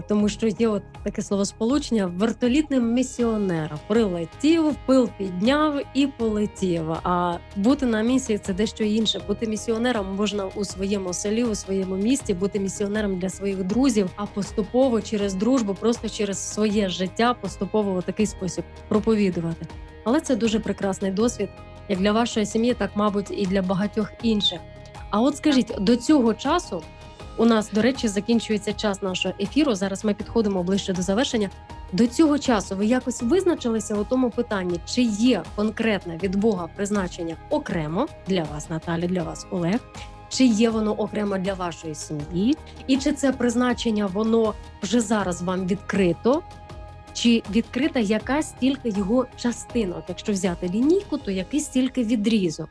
тому 0.07 0.29
що 0.29 0.47
є 0.47 0.67
от 0.67 0.83
таке 1.03 1.21
словосполучення 1.21 2.05
вертолітним 2.05 2.93
місіонером. 2.93 3.79
Прилетів, 3.87 4.75
пил 4.85 5.09
підняв 5.17 5.81
і 5.93 6.07
полетів. 6.07 6.91
А 6.91 7.37
бути 7.55 7.85
на 7.85 8.01
місії 8.01 8.39
це 8.39 8.53
дещо 8.53 8.83
інше. 8.83 9.21
Бути 9.27 9.47
місіонером 9.47 10.15
можна 10.15 10.45
у 10.45 10.65
своєму 10.65 11.13
селі, 11.13 11.43
у 11.43 11.55
своєму 11.55 11.95
місті, 11.95 12.33
бути 12.33 12.59
місіонером 12.59 13.19
для 13.19 13.29
своїх 13.29 13.63
друзів, 13.63 14.09
а 14.15 14.25
поступово 14.25 15.01
через 15.01 15.33
дружбу, 15.33 15.73
просто 15.73 16.09
через 16.09 16.53
своє 16.53 16.89
життя, 16.89 17.33
поступово 17.33 17.91
у 17.91 18.01
такий 18.01 18.25
спосіб 18.25 18.63
проповідувати. 18.87 19.65
Але 20.03 20.19
це 20.19 20.35
дуже 20.35 20.59
прекрасний 20.59 21.11
досвід, 21.11 21.49
як 21.89 21.99
для 21.99 22.11
вашої 22.11 22.45
сім'ї, 22.45 22.73
так 22.73 22.91
мабуть, 22.95 23.31
і 23.31 23.45
для 23.45 23.61
багатьох 23.61 24.11
інших. 24.23 24.59
А 25.09 25.21
от 25.21 25.37
скажіть 25.37 25.73
до 25.79 25.95
цього 25.95 26.33
часу. 26.33 26.83
У 27.37 27.45
нас, 27.45 27.71
до 27.71 27.81
речі, 27.81 28.07
закінчується 28.07 28.73
час 28.73 29.01
нашого 29.01 29.35
ефіру. 29.39 29.75
Зараз 29.75 30.05
ми 30.05 30.13
підходимо 30.13 30.63
ближче 30.63 30.93
до 30.93 31.01
завершення. 31.01 31.49
До 31.93 32.07
цього 32.07 32.39
часу 32.39 32.75
ви 32.75 32.85
якось 32.85 33.21
визначилися 33.21 33.95
у 33.95 34.03
тому 34.03 34.29
питанні, 34.29 34.79
чи 34.85 35.01
є 35.01 35.43
конкретне 35.55 36.17
від 36.23 36.35
Бога 36.35 36.69
призначення 36.75 37.35
окремо 37.49 38.07
для 38.27 38.43
вас, 38.43 38.69
Наталі, 38.69 39.07
для 39.07 39.23
вас, 39.23 39.47
Олег, 39.51 39.79
чи 40.29 40.45
є 40.45 40.69
воно 40.69 40.93
окремо 40.93 41.37
для 41.37 41.53
вашої 41.53 41.95
сім'ї, 41.95 42.57
і 42.87 42.97
чи 42.97 43.13
це 43.13 43.31
призначення 43.31 44.05
воно 44.05 44.53
вже 44.83 45.01
зараз 45.01 45.41
вам 45.41 45.67
відкрито, 45.67 46.41
чи 47.13 47.43
відкрита 47.51 47.99
якась 47.99 48.53
тільки 48.59 48.89
його 48.89 49.25
частина. 49.37 50.03
Якщо 50.07 50.31
взяти 50.31 50.67
лінійку, 50.67 51.17
то 51.17 51.31
якийсь 51.31 51.67
тільки 51.67 52.03
відрізок. 52.03 52.69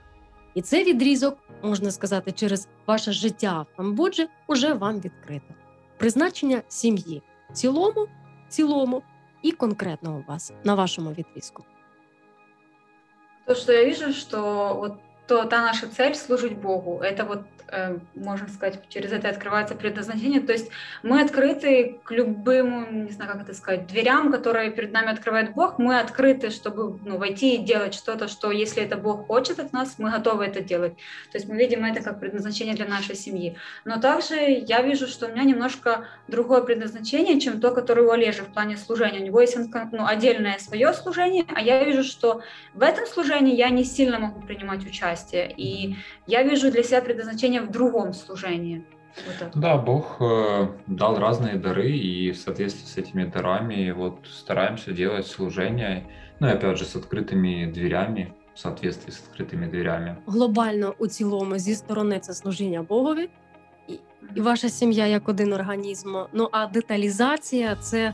І 0.55 0.63
цей 0.63 0.85
відрізок, 0.85 1.39
можна 1.63 1.91
сказати, 1.91 2.33
через 2.33 2.69
ваше 2.87 3.13
життя 3.13 3.67
в 3.73 3.77
Камбоджі 3.77 4.29
уже 4.47 4.75
вам 4.75 5.01
відкрито. 5.01 5.55
Призначення 5.97 6.63
сім'ї 6.69 7.23
в 7.51 7.53
цілому, 7.53 8.07
цілому 8.49 9.03
і 9.43 9.53
конкретно 9.53 10.17
у 10.17 10.31
вас 10.31 10.53
на 10.65 10.75
вашому 10.75 11.11
відрізку. 11.11 11.65
То, 13.47 13.55
что 13.55 13.73
я 13.73 13.85
вижу, 13.85 14.13
что 14.13 14.75
вот 14.75 14.93
то 15.31 15.45
та 15.45 15.63
наша 15.63 15.87
цель 15.87 16.17
служить 16.17 16.57
Богу. 16.57 16.99
Это 17.05 17.25
вот, 17.25 17.43
э, 17.69 17.99
можно 18.17 18.49
сказать, 18.49 18.81
через 18.89 19.13
это 19.13 19.29
открывается 19.29 19.77
предназначение. 19.77 20.41
То 20.41 20.51
есть 20.51 20.71
мы 21.05 21.23
открыты 21.23 22.01
к 22.03 22.11
любым, 22.11 23.05
не 23.05 23.13
знаю, 23.13 23.31
как 23.31 23.43
это 23.43 23.55
сказать, 23.55 23.87
дверям, 23.87 24.33
которые 24.33 24.73
перед 24.73 24.93
нами 24.93 25.13
открывает 25.13 25.55
Бог. 25.55 25.79
Мы 25.79 26.01
открыты, 26.01 26.51
чтобы 26.51 26.99
ну, 27.05 27.17
войти 27.17 27.55
и 27.55 27.59
делать 27.59 27.95
что-то, 27.95 28.27
что 28.27 28.51
если 28.51 28.83
это 28.83 28.97
Бог 28.97 29.29
хочет 29.29 29.61
от 29.61 29.73
нас, 29.73 29.99
мы 29.99 30.11
готовы 30.11 30.47
это 30.47 30.63
делать. 30.63 30.95
То 31.31 31.39
есть 31.39 31.49
мы 31.49 31.57
видим 31.57 31.85
это 31.85 32.03
как 32.03 32.19
предназначение 32.19 32.75
для 32.75 32.87
нашей 32.87 33.15
семьи. 33.15 33.57
Но 33.85 34.01
также 34.01 34.35
я 34.35 34.83
вижу, 34.83 35.07
что 35.07 35.27
у 35.27 35.31
меня 35.31 35.45
немножко 35.45 36.09
другое 36.27 36.63
предназначение, 36.63 37.41
чем 37.41 37.61
то, 37.61 37.71
которое 37.71 38.03
у 38.03 38.11
Олежи 38.11 38.43
в 38.43 38.53
плане 38.53 38.77
служения. 38.77 39.21
У 39.21 39.25
него 39.27 39.41
есть 39.41 39.57
ну, 39.93 40.07
отдельное 40.07 40.59
свое 40.59 40.93
служение, 40.93 41.45
а 41.55 41.61
я 41.61 41.85
вижу, 41.85 42.03
что 42.03 42.43
в 42.75 42.83
этом 42.83 43.07
служении 43.07 43.55
я 43.55 43.71
не 43.71 43.85
сильно 43.85 44.19
могу 44.19 44.41
принимать 44.41 44.85
участие 44.85 45.20
участие. 45.20 45.54
И 45.58 45.96
я 46.28 46.44
вижу 46.44 46.72
для 46.72 46.84
себя 46.84 47.02
предназначение 47.02 47.62
в 47.62 47.72
другом 47.72 48.14
служении. 48.14 48.84
Вот 49.28 49.52
да, 49.56 49.78
Бог 49.78 50.18
э, 50.20 50.68
дал 50.88 51.20
разные 51.20 51.56
дары, 51.56 51.92
и 51.92 52.32
в 52.32 52.38
соответствии 52.38 52.86
с 52.86 52.98
этими 52.98 53.24
дарами 53.24 53.92
вот 53.92 54.28
стараемся 54.30 54.92
делать 54.92 55.28
служение, 55.28 56.04
ну 56.40 56.48
и 56.48 56.52
опять 56.52 56.78
же 56.78 56.86
с 56.86 56.96
открытыми 56.96 57.72
дверями, 57.72 58.34
в 58.54 58.60
соответствии 58.60 59.12
з 59.12 59.22
відкритими 59.22 59.68
дверями. 59.68 60.18
Глобально 60.26 60.94
у 61.00 61.08
цілому 61.08 61.58
зі 61.58 61.76
сторони 61.76 62.20
це 62.20 62.34
служіння 62.34 62.84
Богові, 62.84 63.30
і, 63.88 64.00
і 64.36 64.42
ваша 64.42 64.70
сім'я 64.70 65.08
як 65.08 65.30
один 65.30 65.54
організм. 65.54 66.16
Ну 66.34 66.50
а 66.52 66.68
деталізація 66.68 67.76
це 67.76 68.14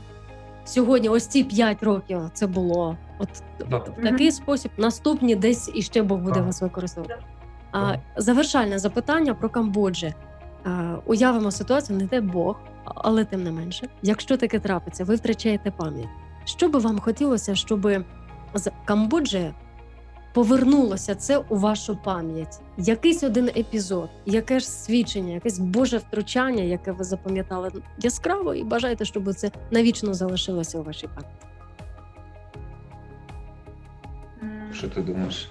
сьогодні, 0.64 1.08
ось 1.08 1.26
ці 1.26 1.44
5 1.44 1.82
років 1.82 2.20
це 2.32 2.46
було 2.46 2.96
От 3.19 3.29
да. 3.69 3.77
в 3.77 4.01
такий 4.03 4.31
спосіб 4.31 4.71
наступні 4.77 5.35
десь 5.35 5.71
іще 5.75 6.03
Бог 6.03 6.19
буде 6.19 6.41
вас 6.41 6.61
використовувати. 6.61 7.23
А 7.71 7.95
завершальне 8.17 8.79
запитання 8.79 9.33
про 9.33 9.49
Камбоджі. 9.49 10.13
Уявимо 11.05 11.51
ситуацію, 11.51 11.97
не 11.99 12.07
те 12.07 12.21
Бог, 12.21 12.59
але 12.83 13.25
тим 13.25 13.43
не 13.43 13.51
менше, 13.51 13.87
якщо 14.01 14.37
таке 14.37 14.59
трапиться, 14.59 15.03
ви 15.03 15.15
втрачаєте 15.15 15.71
пам'ять. 15.71 16.07
Що 16.45 16.69
би 16.69 16.79
вам 16.79 16.99
хотілося, 16.99 17.55
щоб 17.55 17.87
з 18.53 18.71
Камбоджі 18.85 19.53
повернулося 20.33 21.15
це 21.15 21.37
у 21.37 21.55
вашу 21.57 21.97
пам'ять? 22.03 22.59
Якийсь 22.77 23.23
один 23.23 23.47
епізод, 23.47 24.09
яке 24.25 24.59
ж 24.59 24.69
свідчення, 24.69 25.33
якесь 25.33 25.59
Боже 25.59 25.97
втручання, 25.97 26.63
яке 26.63 26.91
ви 26.91 27.03
запам'ятали 27.03 27.71
яскраво, 27.99 28.53
і 28.53 28.63
бажаєте, 28.63 29.05
щоб 29.05 29.33
це 29.33 29.51
навічно 29.71 30.13
залишилося 30.13 30.79
у 30.79 30.83
вашій 30.83 31.07
пам'яті? 31.07 31.46
Что 34.77 34.89
ты 34.89 35.01
думаешь? 35.01 35.49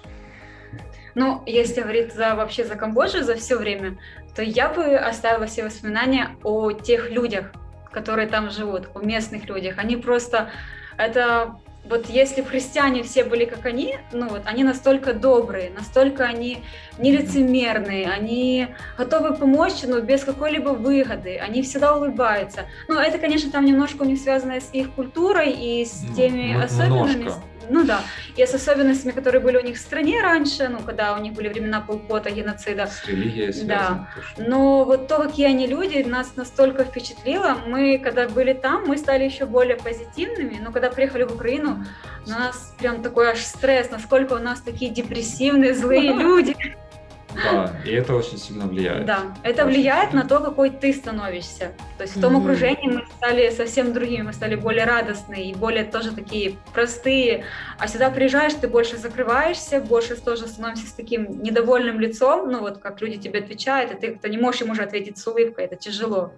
Ну, 1.15 1.43
если 1.45 1.81
говорить 1.81 2.13
за 2.13 2.35
вообще 2.35 2.63
за 2.63 2.75
Камбоджу 2.75 3.23
за 3.23 3.35
все 3.35 3.57
время, 3.57 3.97
то 4.35 4.41
я 4.41 4.69
бы 4.69 4.95
оставила 4.95 5.47
все 5.47 5.63
воспоминания 5.63 6.37
о 6.43 6.71
тех 6.71 7.11
людях, 7.11 7.51
которые 7.91 8.27
там 8.27 8.51
живут, 8.51 8.89
о 8.93 8.99
местных 8.99 9.45
людях. 9.49 9.79
Они 9.79 9.97
просто 9.97 10.51
это 10.97 11.57
вот 11.89 12.09
если 12.09 12.41
бы 12.41 12.47
христиане 12.47 13.03
все 13.03 13.23
были 13.23 13.45
как 13.45 13.65
они, 13.65 13.97
ну 14.11 14.27
вот 14.29 14.41
они 14.45 14.63
настолько 14.63 15.13
добрые, 15.13 15.71
настолько 15.71 16.25
они 16.25 16.63
нелицемерные, 16.97 18.09
они 18.09 18.67
готовы 18.97 19.35
помочь, 19.35 19.83
но 19.83 19.99
без 20.01 20.23
какой-либо 20.23 20.69
выгоды, 20.69 21.37
они 21.37 21.61
всегда 21.61 21.95
улыбаются. 21.95 22.65
Ну, 22.87 22.99
это, 22.99 23.17
конечно, 23.17 23.51
там 23.51 23.65
немножко 23.65 24.03
у 24.03 24.05
них 24.05 24.19
связано 24.19 24.59
с 24.59 24.73
их 24.73 24.91
культурой 24.91 25.51
и 25.51 25.85
с 25.85 26.03
ну, 26.03 26.15
теми 26.15 26.53
ну, 26.53 26.63
особенностями. 26.63 27.31
Ну 27.69 27.83
да, 27.83 28.01
и 28.35 28.45
с 28.45 28.53
особенностями, 28.53 29.11
которые 29.11 29.41
были 29.41 29.57
у 29.57 29.61
них 29.61 29.77
в 29.77 29.79
стране 29.79 30.21
раньше, 30.21 30.67
ну, 30.69 30.79
когда 30.79 31.15
у 31.15 31.21
них 31.21 31.33
были 31.33 31.49
времена 31.49 31.81
полпота, 31.81 32.29
геноцида. 32.31 32.87
С 32.87 33.05
религией 33.07 33.51
связано. 33.51 34.09
Да. 34.37 34.43
Но 34.43 34.83
вот 34.83 35.07
то, 35.07 35.19
какие 35.19 35.47
они 35.47 35.67
люди, 35.67 36.03
нас 36.03 36.35
настолько 36.35 36.83
впечатлило. 36.83 37.57
Мы, 37.67 37.99
когда 37.99 38.27
были 38.27 38.53
там, 38.53 38.85
мы 38.85 38.97
стали 38.97 39.23
еще 39.23 39.45
более 39.45 39.75
позитивными, 39.75 40.59
но 40.63 40.71
когда 40.71 40.89
приехали 40.89 41.23
в 41.23 41.33
Украину, 41.33 41.85
у 42.25 42.29
нас 42.29 42.75
прям 42.79 43.01
такой 43.01 43.31
аж 43.31 43.39
стресс, 43.39 43.89
насколько 43.91 44.33
у 44.33 44.39
нас 44.39 44.61
такие 44.61 44.91
депрессивные, 44.91 45.73
злые 45.73 46.13
люди. 46.17 46.55
Да, 47.43 47.71
и 47.85 47.91
это 47.91 48.15
очень 48.15 48.37
сильно 48.37 48.65
влияет. 48.67 49.05
Да, 49.05 49.35
это 49.43 49.63
очень 49.63 49.75
влияет 49.75 50.09
сильно. 50.09 50.23
на 50.23 50.29
то, 50.29 50.39
какой 50.39 50.69
ты 50.69 50.93
становишься. 50.93 51.71
То 51.97 52.03
есть 52.03 52.15
в 52.15 52.21
том 52.21 52.35
mm-hmm. 52.35 52.41
окружении 52.41 52.89
мы 52.89 53.05
стали 53.17 53.49
совсем 53.51 53.93
другими, 53.93 54.23
мы 54.23 54.33
стали 54.33 54.55
более 54.55 54.85
радостные 54.85 55.51
и 55.51 55.55
более 55.55 55.83
тоже 55.83 56.11
такие 56.11 56.55
простые. 56.73 57.45
А 57.77 57.87
сюда 57.87 58.09
приезжаешь, 58.09 58.53
ты 58.53 58.67
больше 58.67 58.97
закрываешься, 58.97 59.79
больше 59.79 60.15
тоже 60.15 60.47
становишься 60.47 60.87
с 60.87 60.93
таким 60.93 61.41
недовольным 61.41 61.99
лицом, 61.99 62.51
ну 62.51 62.61
вот 62.61 62.79
как 62.79 63.01
люди 63.01 63.17
тебе 63.17 63.39
отвечают, 63.39 63.91
и 63.91 63.95
ты, 63.95 64.19
ты 64.21 64.29
не 64.29 64.37
можешь 64.37 64.61
им 64.61 64.71
уже 64.71 64.83
ответить 64.83 65.17
с 65.17 65.27
улыбкой, 65.27 65.65
это 65.65 65.75
тяжело. 65.75 66.33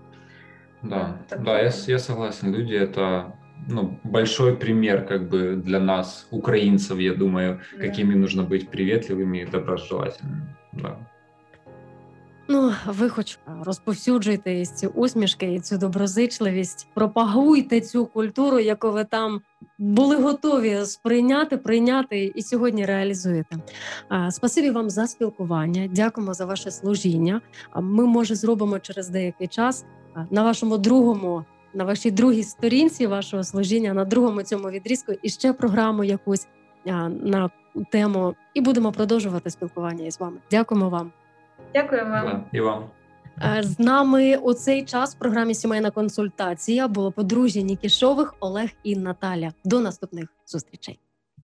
Да, 0.82 1.18
так 1.28 1.44
да, 1.44 1.60
я, 1.60 1.72
я 1.88 2.00
согласен. 2.00 2.54
Люди 2.54 2.74
это 2.74 3.34
ну, 3.68 4.00
большой 4.04 4.56
пример 4.56 5.06
как 5.06 5.30
бы 5.30 5.56
для 5.56 5.80
нас, 5.80 6.28
украинцев, 6.32 6.98
я 7.00 7.14
думаю, 7.14 7.62
да. 7.74 7.88
какими 7.88 8.14
нужно 8.14 8.44
быть 8.44 8.70
приветливыми 8.70 9.40
и 9.40 9.46
доброжелательными. 9.46 10.56
Да. 10.74 10.98
Ну, 12.52 12.74
ви 12.88 13.10
хоч 13.10 13.40
розповсюджуйте 13.62 14.66
ці 14.66 14.88
усмішки 14.88 15.54
і 15.54 15.60
цю 15.60 15.78
доброзичливість, 15.78 16.88
пропагуйте 16.94 17.82
цю 17.82 18.06
культуру, 18.06 18.60
яку 18.60 18.92
ви 18.92 19.04
там 19.04 19.42
були 19.78 20.16
готові 20.16 20.86
сприйняти, 20.86 21.58
прийняти 21.58 22.32
і 22.36 22.42
сьогодні 22.42 22.86
реалізуєте. 22.86 23.56
Спасибі 24.30 24.72
вам 24.72 24.90
за 24.90 25.08
спілкування. 25.08 25.88
Дякуємо 25.88 26.34
за 26.34 26.46
ваше 26.46 26.72
служіння. 26.72 27.42
Ми, 27.76 28.06
може, 28.06 28.36
зробимо 28.36 28.80
через 28.80 29.10
деякий 29.10 29.48
час 29.48 29.86
на 30.32 30.44
вашому 30.44 30.78
другому, 30.78 31.46
на 31.74 31.84
вашій 31.84 32.12
другій 32.12 32.44
сторінці 32.44 33.08
вашого 33.08 33.44
служіння, 33.44 33.94
на 33.94 34.06
другому 34.06 34.44
цьому 34.44 34.70
відрізку 34.70 35.14
і 35.22 35.30
ще 35.30 35.54
програму 35.54 36.04
якусь 36.04 36.48
на 36.86 37.50
тему, 37.92 38.36
і 38.54 38.62
будемо 38.62 38.92
продовжувати 38.92 39.50
спілкування 39.50 40.06
із 40.06 40.20
вами. 40.20 40.38
Дякуємо 40.52 40.90
вам. 40.90 41.12
Дякую 41.74 42.06
вам 42.06 42.44
і 42.52 42.62
вам. 42.62 42.84
Е, 43.42 43.64
з 43.64 43.80
нами 43.80 44.36
у 44.36 44.54
цей 44.54 44.86
час 44.86 45.16
в 45.16 45.20
програмі 45.20 45.54
Сімейна 45.54 45.92
консультація 45.92 46.88
було 46.88 47.12
подружжя 47.12 47.62
Нікішових 47.62 48.36
Олег 48.40 48.70
і 48.84 48.96
Наталя. 48.96 49.52
До 49.66 49.80
наступних 49.80 50.30
зустрічей. 50.46 51.00